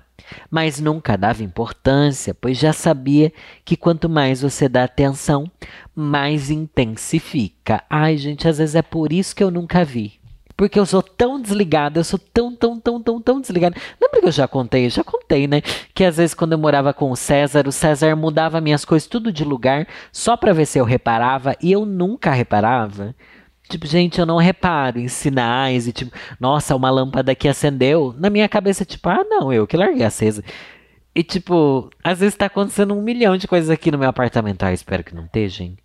mas 0.52 0.80
nunca 0.80 1.18
dava 1.18 1.44
importância, 1.44 2.34
pois 2.34 2.60
já 2.60 2.72
sabia 2.72 3.34
que 3.66 3.76
quanto 3.76 4.08
mais 4.08 4.42
você 4.42 4.70
dá 4.70 4.84
atenção, 4.84 5.50
mais 5.96 6.52
intensifica. 6.52 7.84
Ai, 7.90 8.18
gente, 8.18 8.48
às 8.48 8.60
vezes 8.60 8.76
é 8.76 8.84
por 8.84 9.12
isso 9.12 9.36
que 9.36 9.44
eu 9.44 9.50
nunca 9.50 9.84
vi. 9.84 10.20
Porque 10.56 10.80
eu 10.80 10.86
sou 10.86 11.02
tão 11.02 11.42
desligada, 11.42 12.00
eu 12.00 12.04
sou 12.04 12.20
tão, 12.20 12.56
tão, 12.56 12.80
tão, 12.80 13.02
tão, 13.02 13.20
tão 13.20 13.42
desligada. 13.42 13.76
Lembra 14.00 14.20
que 14.22 14.28
eu 14.28 14.32
já 14.32 14.48
contei? 14.48 14.86
Eu 14.86 14.92
já 14.92 15.04
contei, 15.04 15.23
né? 15.48 15.62
Que 15.94 16.04
às 16.04 16.18
vezes 16.18 16.34
quando 16.34 16.54
eu 16.54 16.58
morava 16.58 16.94
com 16.94 17.12
o 17.12 17.16
César, 17.16 17.68
o 17.68 17.72
César 17.72 18.16
mudava 18.16 18.62
minhas 18.62 18.86
coisas 18.86 19.08
tudo 19.08 19.32
de 19.32 19.44
lugar 19.44 19.88
só 20.12 20.38
pra 20.38 20.54
ver 20.54 20.66
se 20.66 20.80
eu 20.80 20.86
reparava 20.86 21.56
e 21.62 21.72
eu 21.72 21.86
nunca 21.86 22.32
reparava. 22.32 23.16
Tipo, 23.70 23.88
gente, 23.88 24.20
eu 24.20 24.26
não 24.26 24.38
reparo 24.38 25.00
em 25.00 25.08
sinais 25.08 25.88
e 25.88 25.94
tipo, 25.94 26.16
nossa, 26.40 26.76
uma 26.76 26.90
lâmpada 26.90 27.34
que 27.34 27.48
acendeu. 27.48 28.14
Na 28.18 28.30
minha 28.30 28.48
cabeça, 28.48 28.86
tipo, 28.86 29.10
ah, 29.10 29.24
não, 29.24 29.52
eu 29.52 29.66
que 29.66 29.78
larguei 29.78 30.06
acesa. 30.06 30.44
E 31.16 31.24
tipo, 31.24 31.90
às 32.04 32.20
vezes 32.20 32.36
tá 32.36 32.48
acontecendo 32.48 32.94
um 32.94 33.02
milhão 33.02 33.38
de 33.38 33.48
coisas 33.48 33.70
aqui 33.70 33.92
no 33.92 33.98
meu 33.98 34.10
apartamento. 34.10 34.64
Ah, 34.64 34.74
espero 34.74 35.04
que 35.04 35.16
não 35.16 35.26
esteja, 35.26 35.64
hein? 35.64 35.78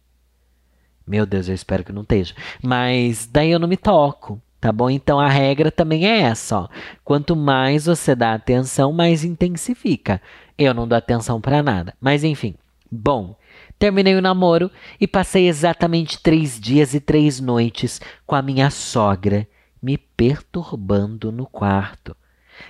Meu 1.07 1.25
Deus, 1.25 1.49
eu 1.49 1.55
espero 1.55 1.85
que 1.85 1.93
não 1.93 2.03
esteja. 2.03 2.35
Mas 2.63 3.27
daí 3.27 3.51
eu 3.51 3.59
não 3.59 3.69
me 3.69 3.77
toco, 3.77 4.41
tá 4.61 4.73
bom? 4.73 4.91
Então 4.91 5.19
a 5.19 5.29
regra 5.29 5.71
também 5.71 6.07
é 6.07 6.21
essa, 6.21 6.61
ó. 6.61 6.69
Quanto 7.05 7.37
mais 7.37 7.87
você 7.87 8.15
dá 8.15 8.35
atenção, 8.35 8.93
mais 8.93 9.25
intensifica. 9.25 10.21
Eu 10.57 10.75
não 10.75 10.87
dou 10.87 10.99
atenção 10.99 11.41
para 11.41 11.63
nada. 11.63 11.95
Mas 12.01 12.25
enfim, 12.25 12.55
bom. 12.91 13.37
Terminei 13.79 14.17
o 14.17 14.23
namoro 14.23 14.71
e 15.01 15.07
passei 15.07 15.47
exatamente 15.49 16.21
três 16.21 16.59
dias 16.59 16.95
e 16.95 17.01
três 17.01 17.39
noites 17.39 18.01
com 18.27 18.35
a 18.35 18.43
minha 18.43 18.71
sogra, 18.71 19.47
me 19.81 19.97
perturbando 19.97 21.31
no 21.31 21.47
quarto. 21.47 22.17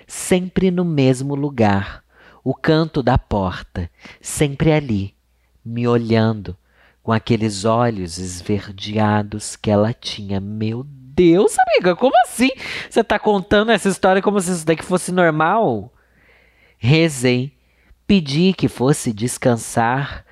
Sempre 0.07 0.71
no 0.71 0.85
mesmo 0.85 1.35
lugar, 1.35 2.05
o 2.45 2.55
canto 2.55 3.03
da 3.03 3.17
porta, 3.17 3.91
sempre 4.21 4.71
ali, 4.71 5.15
me 5.65 5.89
olhando, 5.89 6.55
com 7.03 7.11
aqueles 7.11 7.65
olhos 7.65 8.19
esverdeados 8.19 9.57
que 9.57 9.71
ela 9.71 9.95
tinha. 9.95 10.39
Meu 10.41 10.85
Deus, 11.19 11.57
amiga, 11.59 11.97
como 11.97 12.15
assim? 12.25 12.49
Você 12.89 13.03
tá 13.03 13.19
contando 13.19 13.73
essa 13.73 13.89
história 13.89 14.23
como 14.23 14.41
se 14.41 14.53
isso 14.53 14.65
daqui 14.65 14.85
fosse 14.85 15.11
normal? 15.11 15.93
Rezei, 16.79 17.53
pedi 18.07 18.53
que 18.53 18.69
fosse 18.69 19.13
descansar 19.13 20.25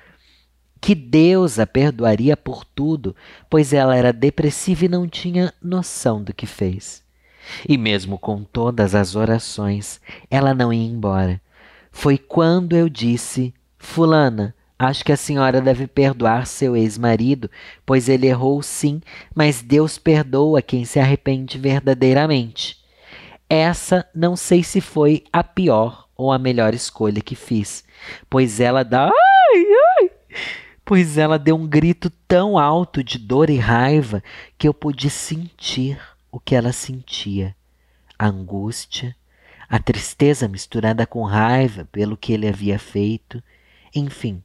que 0.79 0.95
Deus 0.95 1.59
a 1.59 1.67
perdoaria 1.67 2.37
por 2.37 2.63
tudo, 2.63 3.13
pois 3.49 3.73
ela 3.73 3.97
era 3.97 4.13
depressiva 4.13 4.85
e 4.85 4.87
não 4.87 5.09
tinha 5.09 5.53
noção 5.61 6.23
do 6.23 6.33
que 6.33 6.45
fez. 6.45 7.03
E 7.67 7.77
mesmo 7.77 8.17
com 8.17 8.41
todas 8.41 8.95
as 8.95 9.13
orações, 9.13 9.99
ela 10.31 10.53
não 10.53 10.71
ia 10.71 10.89
embora. 10.89 11.41
Foi 11.91 12.17
quando 12.17 12.77
eu 12.77 12.87
disse: 12.87 13.53
Fulana, 13.77 14.55
acho 14.77 15.03
que 15.03 15.11
a 15.11 15.17
senhora 15.17 15.61
deve 15.61 15.87
perdoar 15.87 16.45
seu 16.45 16.75
ex-marido, 16.75 17.49
pois 17.85 18.09
ele 18.09 18.27
errou 18.27 18.61
sim, 18.61 19.01
mas 19.33 19.61
Deus 19.61 19.97
perdoa 19.97 20.61
quem 20.61 20.85
se 20.85 20.99
arrepende 20.99 21.57
verdadeiramente. 21.57 22.77
Essa 23.49 24.07
não 24.13 24.35
sei 24.35 24.63
se 24.63 24.81
foi 24.81 25.23
a 25.31 25.43
pior 25.43 26.07
ou 26.15 26.31
a 26.31 26.39
melhor 26.39 26.73
escolha 26.73 27.21
que 27.21 27.35
fiz, 27.35 27.83
pois 28.29 28.59
ela 28.59 28.83
dá. 28.83 29.05
Ai, 29.05 29.65
ai! 29.99 30.09
pois 30.87 31.17
ela 31.17 31.37
deu 31.37 31.57
um 31.57 31.67
grito 31.67 32.09
tão 32.25 32.57
alto 32.57 33.03
de 33.03 33.19
dor 33.19 33.49
e 33.49 33.57
raiva 33.57 34.23
que 34.57 34.69
eu 34.69 34.73
pude 34.73 35.09
sentir 35.09 35.99
o 36.31 36.39
que 36.39 36.55
ela 36.55 36.71
sentia: 36.71 37.53
a 38.17 38.27
angústia, 38.27 39.13
a 39.67 39.79
tristeza 39.79 40.47
misturada 40.47 41.05
com 41.05 41.23
raiva 41.23 41.85
pelo 41.91 42.15
que 42.15 42.31
ele 42.31 42.47
havia 42.47 42.79
feito. 42.79 43.43
Enfim, 43.93 44.41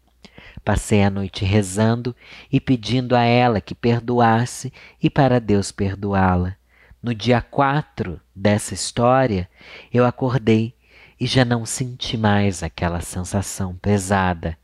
passei 0.64 1.02
a 1.02 1.10
noite 1.10 1.44
rezando 1.44 2.14
e 2.50 2.60
pedindo 2.60 3.14
a 3.16 3.22
ela 3.22 3.60
que 3.60 3.74
perdoasse 3.74 4.72
e 5.02 5.08
para 5.08 5.40
Deus 5.40 5.72
perdoá-la. 5.72 6.56
No 7.02 7.14
dia 7.14 7.40
4 7.40 8.20
dessa 8.34 8.74
história, 8.74 9.48
eu 9.92 10.04
acordei 10.04 10.74
e 11.20 11.26
já 11.26 11.44
não 11.44 11.66
senti 11.66 12.16
mais 12.16 12.62
aquela 12.62 13.00
sensação 13.00 13.74
pesada 13.76 14.56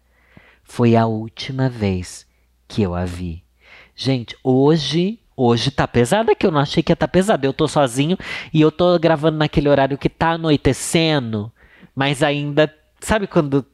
foi 0.69 0.95
a 0.95 1.07
última 1.07 1.69
vez 1.69 2.27
que 2.69 2.83
eu 2.83 2.95
a 2.95 3.05
vi. 3.05 3.43
Gente, 3.97 4.37
hoje, 4.45 5.19
hoje 5.35 5.71
tá 5.71 5.89
pesada 5.89 6.35
que 6.35 6.47
eu 6.47 6.53
não 6.53 6.61
achei 6.61 6.83
que 6.83 6.93
ia 6.93 6.97
tá 6.97 7.09
pesada. 7.09 7.47
Eu 7.47 7.53
tô 7.53 7.67
sozinho 7.67 8.17
e 8.53 8.61
eu 8.61 8.71
tô 8.71 8.97
gravando 8.99 9.39
naquele 9.39 9.69
horário 9.69 9.99
que 9.99 10.11
tá 10.11 10.33
anoitecendo, 10.33 11.51
mas 11.97 12.23
ainda, 12.23 12.73
sabe 13.01 13.27
quando 13.27 13.67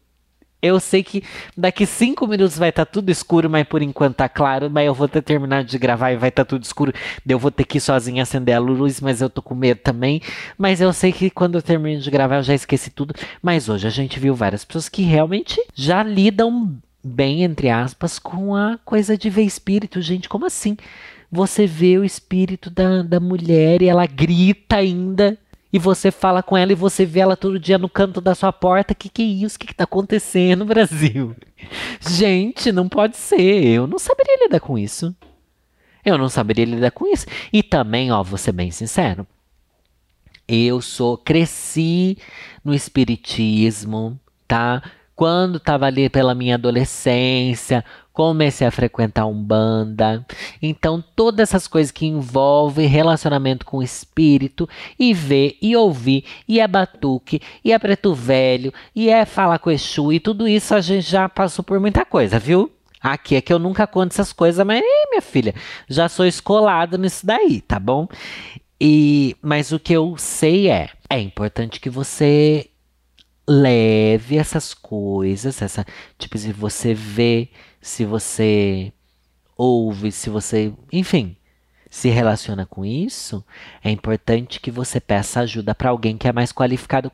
eu 0.65 0.81
sei 0.81 1.03
que 1.03 1.23
daqui 1.57 1.85
cinco 1.85 2.27
minutos 2.27 2.57
vai 2.57 2.71
estar 2.71 2.87
tá 2.87 2.91
tudo 2.91 3.11
escuro, 3.11 3.51
mas 3.51 3.67
por 3.67 3.83
enquanto 3.83 4.17
tá 4.17 4.29
claro. 4.29 4.71
Mas 4.71 4.87
eu 4.87 4.95
vou 4.95 5.07
ter 5.07 5.23
terminado 5.23 5.69
de 5.69 5.79
gravar 5.79 6.13
e 6.13 6.17
vai 6.17 6.31
estar 6.31 6.45
tá 6.45 6.49
tudo 6.49 6.65
escuro. 6.65 6.93
Eu 7.27 7.39
vou 7.39 7.51
ter 7.51 7.65
que 7.65 7.79
ir 7.79 7.81
sozinha 7.81 8.23
acender 8.23 8.57
a 8.57 8.59
luz, 8.59 9.01
mas 9.01 9.21
eu 9.21 9.29
tô 9.29 9.43
com 9.43 9.55
medo 9.55 9.81
também. 9.81 10.23
Mas 10.57 10.81
eu 10.81 10.93
sei 10.93 11.13
que 11.13 11.29
quando 11.29 11.57
eu 11.57 11.63
termino 11.63 12.01
de 12.01 12.11
gravar 12.11 12.37
eu 12.37 12.43
já 12.43 12.55
esqueci 12.55 12.91
tudo. 12.91 13.15
Mas 13.43 13.69
hoje 13.69 13.87
a 13.87 13.91
gente 13.91 14.19
viu 14.19 14.35
várias 14.35 14.65
pessoas 14.65 14.89
que 14.89 15.03
realmente 15.03 15.61
já 15.75 16.03
lidam 16.03 16.75
bem, 17.03 17.43
entre 17.43 17.69
aspas, 17.69 18.19
com 18.19 18.57
a 18.57 18.79
coisa 18.85 19.19
de 19.19 19.29
ver 19.29 19.43
espírito. 19.43 20.01
Gente, 20.01 20.29
como 20.29 20.47
assim? 20.47 20.77
Você 21.31 21.67
vê 21.67 21.99
o 21.99 22.05
espírito 22.05 22.71
da, 22.71 23.03
da 23.03 23.21
mulher 23.21 23.83
e 23.83 23.89
ela 23.89 24.07
grita 24.07 24.77
ainda. 24.77 25.37
E 25.75 25.79
você 25.81 26.13
fala 26.13 26.41
com 26.41 26.57
ela 26.57 26.71
e 26.71 26.77
você 26.77 27.05
vê 27.05 27.19
ela 27.19 27.37
todo 27.37 27.59
dia 27.59 27.77
no 27.77 27.89
canto 27.89 28.21
da 28.21 28.33
sua 28.33 28.53
porta. 28.53 28.95
Que 28.95 29.09
que 29.09 29.23
é 29.23 29.25
isso? 29.25 29.59
Que 29.59 29.67
que 29.67 29.75
tá 29.75 29.83
acontecendo, 29.83 30.63
Brasil? 30.65 31.35
Gente, 31.99 32.71
não 32.71 32.89
pode 32.89 33.17
ser. 33.17 33.67
Eu 33.67 33.85
não 33.85 33.99
saberia 33.99 34.45
lidar 34.45 34.61
com 34.61 34.79
isso. 34.79 35.13
Eu 36.05 36.17
não 36.17 36.29
saberia 36.29 36.65
lidar 36.65 36.93
com 36.93 37.09
isso. 37.09 37.27
E 37.53 37.61
também, 37.61 38.13
ó, 38.13 38.23
vou 38.23 38.39
ser 38.39 38.53
bem 38.53 38.71
sincero. 38.71 39.27
Eu 40.47 40.81
sou, 40.81 41.19
cresci 41.19 42.19
no 42.65 42.73
espiritismo, 42.73 44.17
tá? 44.47 44.81
Quando 45.15 45.59
estava 45.59 45.87
ali 45.87 46.09
pela 46.09 46.35
minha 46.35 46.57
adolescência, 46.57 47.85
comecei 48.13 48.67
a 48.67 48.71
frequentar 48.71 49.27
Umbanda. 49.27 50.25
Então, 50.63 51.03
todas 51.15 51.51
essas 51.51 51.67
coisas 51.67 51.91
que 51.91 52.07
envolvem 52.07 52.87
relacionamento 52.87 53.67
com 53.67 53.79
o 53.79 53.83
espírito, 53.83 54.69
e 54.99 55.13
ver, 55.13 55.57
e 55.61 55.77
ouvir, 55.77 56.25
e 56.49 56.61
é 56.61 56.67
batuque, 56.67 57.41
e 57.65 57.73
é 57.73 57.79
preto 57.79 58.15
velho, 58.15 58.73
e 58.95 59.09
é 59.09 59.25
falar 59.25 59.59
com 59.59 59.71
Exu, 59.71 60.13
e 60.13 60.21
tudo 60.21 60.49
isso 60.49 60.75
a 60.75 60.81
gente 60.81 61.11
já 61.11 61.29
passou 61.29 61.65
por 61.65 61.81
muita 61.81 62.05
coisa, 62.05 62.39
viu? 62.39 62.71
Aqui 63.01 63.37
é 63.37 63.41
que 63.41 63.53
eu 63.53 63.59
nunca 63.59 63.87
conto 63.87 64.13
essas 64.13 64.33
coisas, 64.33 64.65
mas, 64.65 64.81
minha 65.11 65.21
filha, 65.21 65.55
já 65.89 66.09
sou 66.09 66.25
escolado 66.25 66.97
nisso 66.97 67.27
daí, 67.27 67.61
tá 67.61 67.79
bom? 67.79 68.09
E, 68.81 69.37
mas 69.43 69.73
o 69.73 69.79
que 69.79 69.93
eu 69.93 70.15
sei 70.17 70.71
é, 70.71 70.89
é 71.11 71.21
importante 71.21 71.81
que 71.81 71.91
você 71.91 72.69
leve 73.49 74.39
essas 74.39 74.75
coisas, 74.75 75.61
essa, 75.61 75.85
tipo, 76.19 76.37
se 76.39 76.53
você 76.53 76.95
vê, 76.95 77.51
se 77.81 78.05
você 78.05 78.93
ouve, 79.57 80.11
se 80.11 80.31
você, 80.31 80.73
enfim, 80.93 81.37
se 81.91 82.09
relaciona 82.09 82.67
com 82.67 82.85
isso, 82.85 83.45
é 83.83 83.91
importante 83.91 84.61
que 84.61 84.71
você 84.71 85.01
peça 85.01 85.41
ajuda 85.41 85.75
para 85.75 85.91
alguém 85.91 86.17
que 86.19 86.27
é 86.27 86.33
mais 86.33 86.53
qualificado 86.53 87.13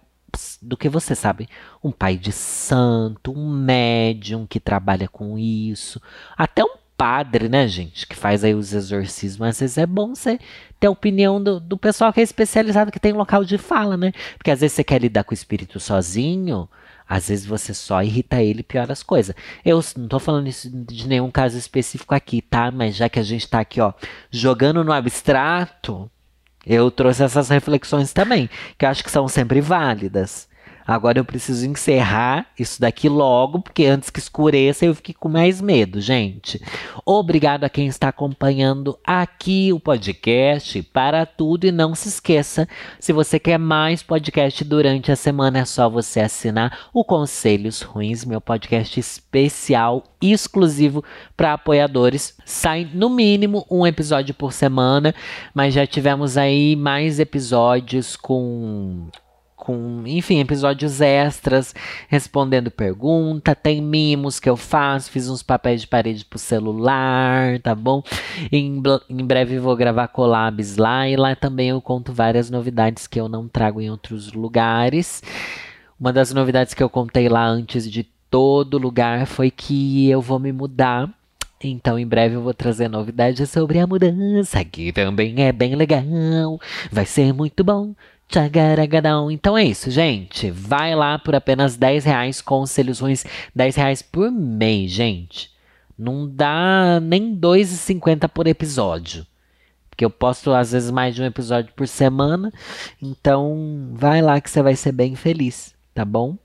do 0.62 0.76
que 0.76 0.88
você, 0.88 1.14
sabe? 1.14 1.48
Um 1.82 1.90
pai 1.90 2.16
de 2.16 2.32
santo, 2.32 3.32
um 3.32 3.50
médium 3.50 4.46
que 4.46 4.60
trabalha 4.60 5.08
com 5.08 5.36
isso, 5.38 6.00
até 6.36 6.64
um 6.64 6.79
padre, 7.00 7.48
né, 7.48 7.66
gente, 7.66 8.06
que 8.06 8.14
faz 8.14 8.44
aí 8.44 8.54
os 8.54 8.74
exorcismos. 8.74 9.48
Às 9.48 9.60
vezes 9.60 9.78
é 9.78 9.86
bom 9.86 10.14
você 10.14 10.38
ter 10.78 10.86
a 10.86 10.90
opinião 10.90 11.42
do, 11.42 11.58
do 11.58 11.78
pessoal 11.78 12.12
que 12.12 12.20
é 12.20 12.22
especializado, 12.22 12.92
que 12.92 13.00
tem 13.00 13.14
local 13.14 13.42
de 13.42 13.56
fala, 13.56 13.96
né? 13.96 14.12
Porque 14.36 14.50
às 14.50 14.60
vezes 14.60 14.74
você 14.74 14.84
quer 14.84 15.00
lidar 15.00 15.24
com 15.24 15.30
o 15.30 15.34
espírito 15.34 15.80
sozinho, 15.80 16.68
às 17.08 17.28
vezes 17.28 17.46
você 17.46 17.72
só 17.72 18.02
irrita 18.02 18.42
ele 18.42 18.60
e 18.60 18.62
piora 18.62 18.92
as 18.92 19.02
coisas. 19.02 19.34
Eu 19.64 19.82
não 19.96 20.08
tô 20.08 20.18
falando 20.18 20.46
isso 20.48 20.68
de 20.70 21.08
nenhum 21.08 21.30
caso 21.30 21.56
específico 21.56 22.14
aqui, 22.14 22.42
tá? 22.42 22.70
Mas 22.70 22.96
já 22.96 23.08
que 23.08 23.18
a 23.18 23.22
gente 23.22 23.48
tá 23.48 23.60
aqui, 23.60 23.80
ó, 23.80 23.94
jogando 24.30 24.84
no 24.84 24.92
abstrato, 24.92 26.10
eu 26.66 26.90
trouxe 26.90 27.22
essas 27.22 27.48
reflexões 27.48 28.12
também, 28.12 28.50
que 28.76 28.84
eu 28.84 28.90
acho 28.90 29.02
que 29.02 29.10
são 29.10 29.26
sempre 29.26 29.62
válidas. 29.62 30.49
Agora 30.90 31.20
eu 31.20 31.24
preciso 31.24 31.64
encerrar 31.68 32.48
isso 32.58 32.80
daqui 32.80 33.08
logo, 33.08 33.60
porque 33.60 33.86
antes 33.86 34.10
que 34.10 34.18
escureça 34.18 34.84
eu 34.84 34.92
fiquei 34.92 35.14
com 35.14 35.28
mais 35.28 35.60
medo, 35.60 36.00
gente. 36.00 36.60
Obrigado 37.06 37.62
a 37.62 37.68
quem 37.68 37.86
está 37.86 38.08
acompanhando 38.08 38.98
aqui 39.06 39.72
o 39.72 39.78
podcast 39.78 40.82
para 40.92 41.24
tudo 41.24 41.64
e 41.64 41.70
não 41.70 41.94
se 41.94 42.08
esqueça, 42.08 42.66
se 42.98 43.12
você 43.12 43.38
quer 43.38 43.56
mais 43.56 44.02
podcast 44.02 44.64
durante 44.64 45.12
a 45.12 45.16
semana 45.16 45.60
é 45.60 45.64
só 45.64 45.88
você 45.88 46.18
assinar 46.18 46.76
o 46.92 47.04
Conselhos 47.04 47.82
Ruins, 47.82 48.24
meu 48.24 48.40
podcast 48.40 48.98
especial 48.98 50.02
exclusivo 50.20 51.04
para 51.36 51.52
apoiadores. 51.52 52.36
Sai 52.44 52.90
no 52.92 53.08
mínimo 53.08 53.64
um 53.70 53.86
episódio 53.86 54.34
por 54.34 54.52
semana, 54.52 55.14
mas 55.54 55.72
já 55.72 55.86
tivemos 55.86 56.36
aí 56.36 56.74
mais 56.74 57.20
episódios 57.20 58.16
com 58.16 59.08
com, 59.70 60.02
enfim, 60.04 60.40
episódios 60.40 61.00
extras, 61.00 61.72
respondendo 62.08 62.70
pergunta, 62.70 63.54
tem 63.54 63.80
mimos 63.80 64.40
que 64.40 64.50
eu 64.50 64.56
faço, 64.56 65.10
fiz 65.10 65.28
uns 65.28 65.44
papéis 65.44 65.82
de 65.82 65.86
parede 65.86 66.24
pro 66.24 66.38
celular, 66.38 67.60
tá 67.60 67.72
bom? 67.72 68.02
Em, 68.50 68.82
em 69.08 69.24
breve 69.24 69.60
vou 69.60 69.76
gravar 69.76 70.08
collabs 70.08 70.76
lá 70.76 71.08
e 71.08 71.16
lá 71.16 71.36
também 71.36 71.68
eu 71.68 71.80
conto 71.80 72.12
várias 72.12 72.50
novidades 72.50 73.06
que 73.06 73.20
eu 73.20 73.28
não 73.28 73.46
trago 73.46 73.80
em 73.80 73.90
outros 73.90 74.32
lugares. 74.32 75.22
Uma 75.98 76.12
das 76.12 76.32
novidades 76.32 76.74
que 76.74 76.82
eu 76.82 76.90
contei 76.90 77.28
lá 77.28 77.46
antes 77.46 77.88
de 77.88 78.02
todo 78.28 78.76
lugar 78.78 79.26
foi 79.26 79.50
que 79.50 80.08
eu 80.10 80.20
vou 80.20 80.38
me 80.38 80.50
mudar 80.52 81.08
então, 81.62 81.98
em 81.98 82.06
breve 82.06 82.36
eu 82.36 82.40
vou 82.40 82.54
trazer 82.54 82.88
novidades 82.88 83.50
sobre 83.50 83.78
a 83.78 83.86
mudança, 83.86 84.64
que 84.64 84.90
também 84.92 85.42
é 85.44 85.52
bem 85.52 85.74
legal. 85.74 86.58
Vai 86.90 87.04
ser 87.04 87.34
muito 87.34 87.62
bom. 87.62 87.94
Então 89.30 89.56
é 89.56 89.64
isso, 89.64 89.90
gente. 89.90 90.50
Vai 90.50 90.94
lá 90.94 91.18
por 91.18 91.34
apenas 91.34 91.76
10 91.76 92.04
reais, 92.04 92.40
conselhos 92.40 93.00
ruins. 93.00 93.24
10 93.54 93.76
reais 93.76 94.02
por 94.02 94.30
mês, 94.30 94.90
gente. 94.90 95.50
Não 95.98 96.28
dá 96.28 96.98
nem 97.00 97.36
2,50 97.36 98.28
por 98.28 98.46
episódio. 98.46 99.26
Porque 99.90 100.04
eu 100.04 100.10
posto 100.10 100.52
às 100.52 100.72
vezes 100.72 100.90
mais 100.90 101.14
de 101.14 101.22
um 101.22 101.26
episódio 101.26 101.74
por 101.74 101.86
semana. 101.86 102.52
Então, 103.02 103.90
vai 103.92 104.22
lá 104.22 104.40
que 104.40 104.48
você 104.48 104.62
vai 104.62 104.74
ser 104.74 104.92
bem 104.92 105.14
feliz, 105.14 105.74
tá 105.92 106.04
bom? 106.04 106.38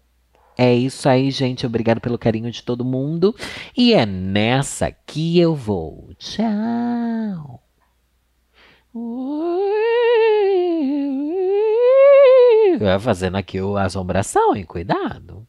É 0.58 0.74
isso 0.74 1.08
aí, 1.08 1.32
gente. 1.32 1.66
Obrigado 1.66 2.02
pelo 2.02 2.18
carinho 2.18 2.52
de 2.52 2.64
todo 2.64 2.84
mundo. 2.84 3.36
E 3.76 3.94
é 3.94 4.06
nessa 4.06 4.92
que 4.92 5.40
eu 5.40 5.56
vou. 5.56 6.10
Tchau. 6.18 7.65
Fazendo 13.02 13.36
aqui 13.36 13.60
a 13.60 13.84
assombração, 13.84 14.56
hein? 14.56 14.64
Cuidado. 14.64 15.46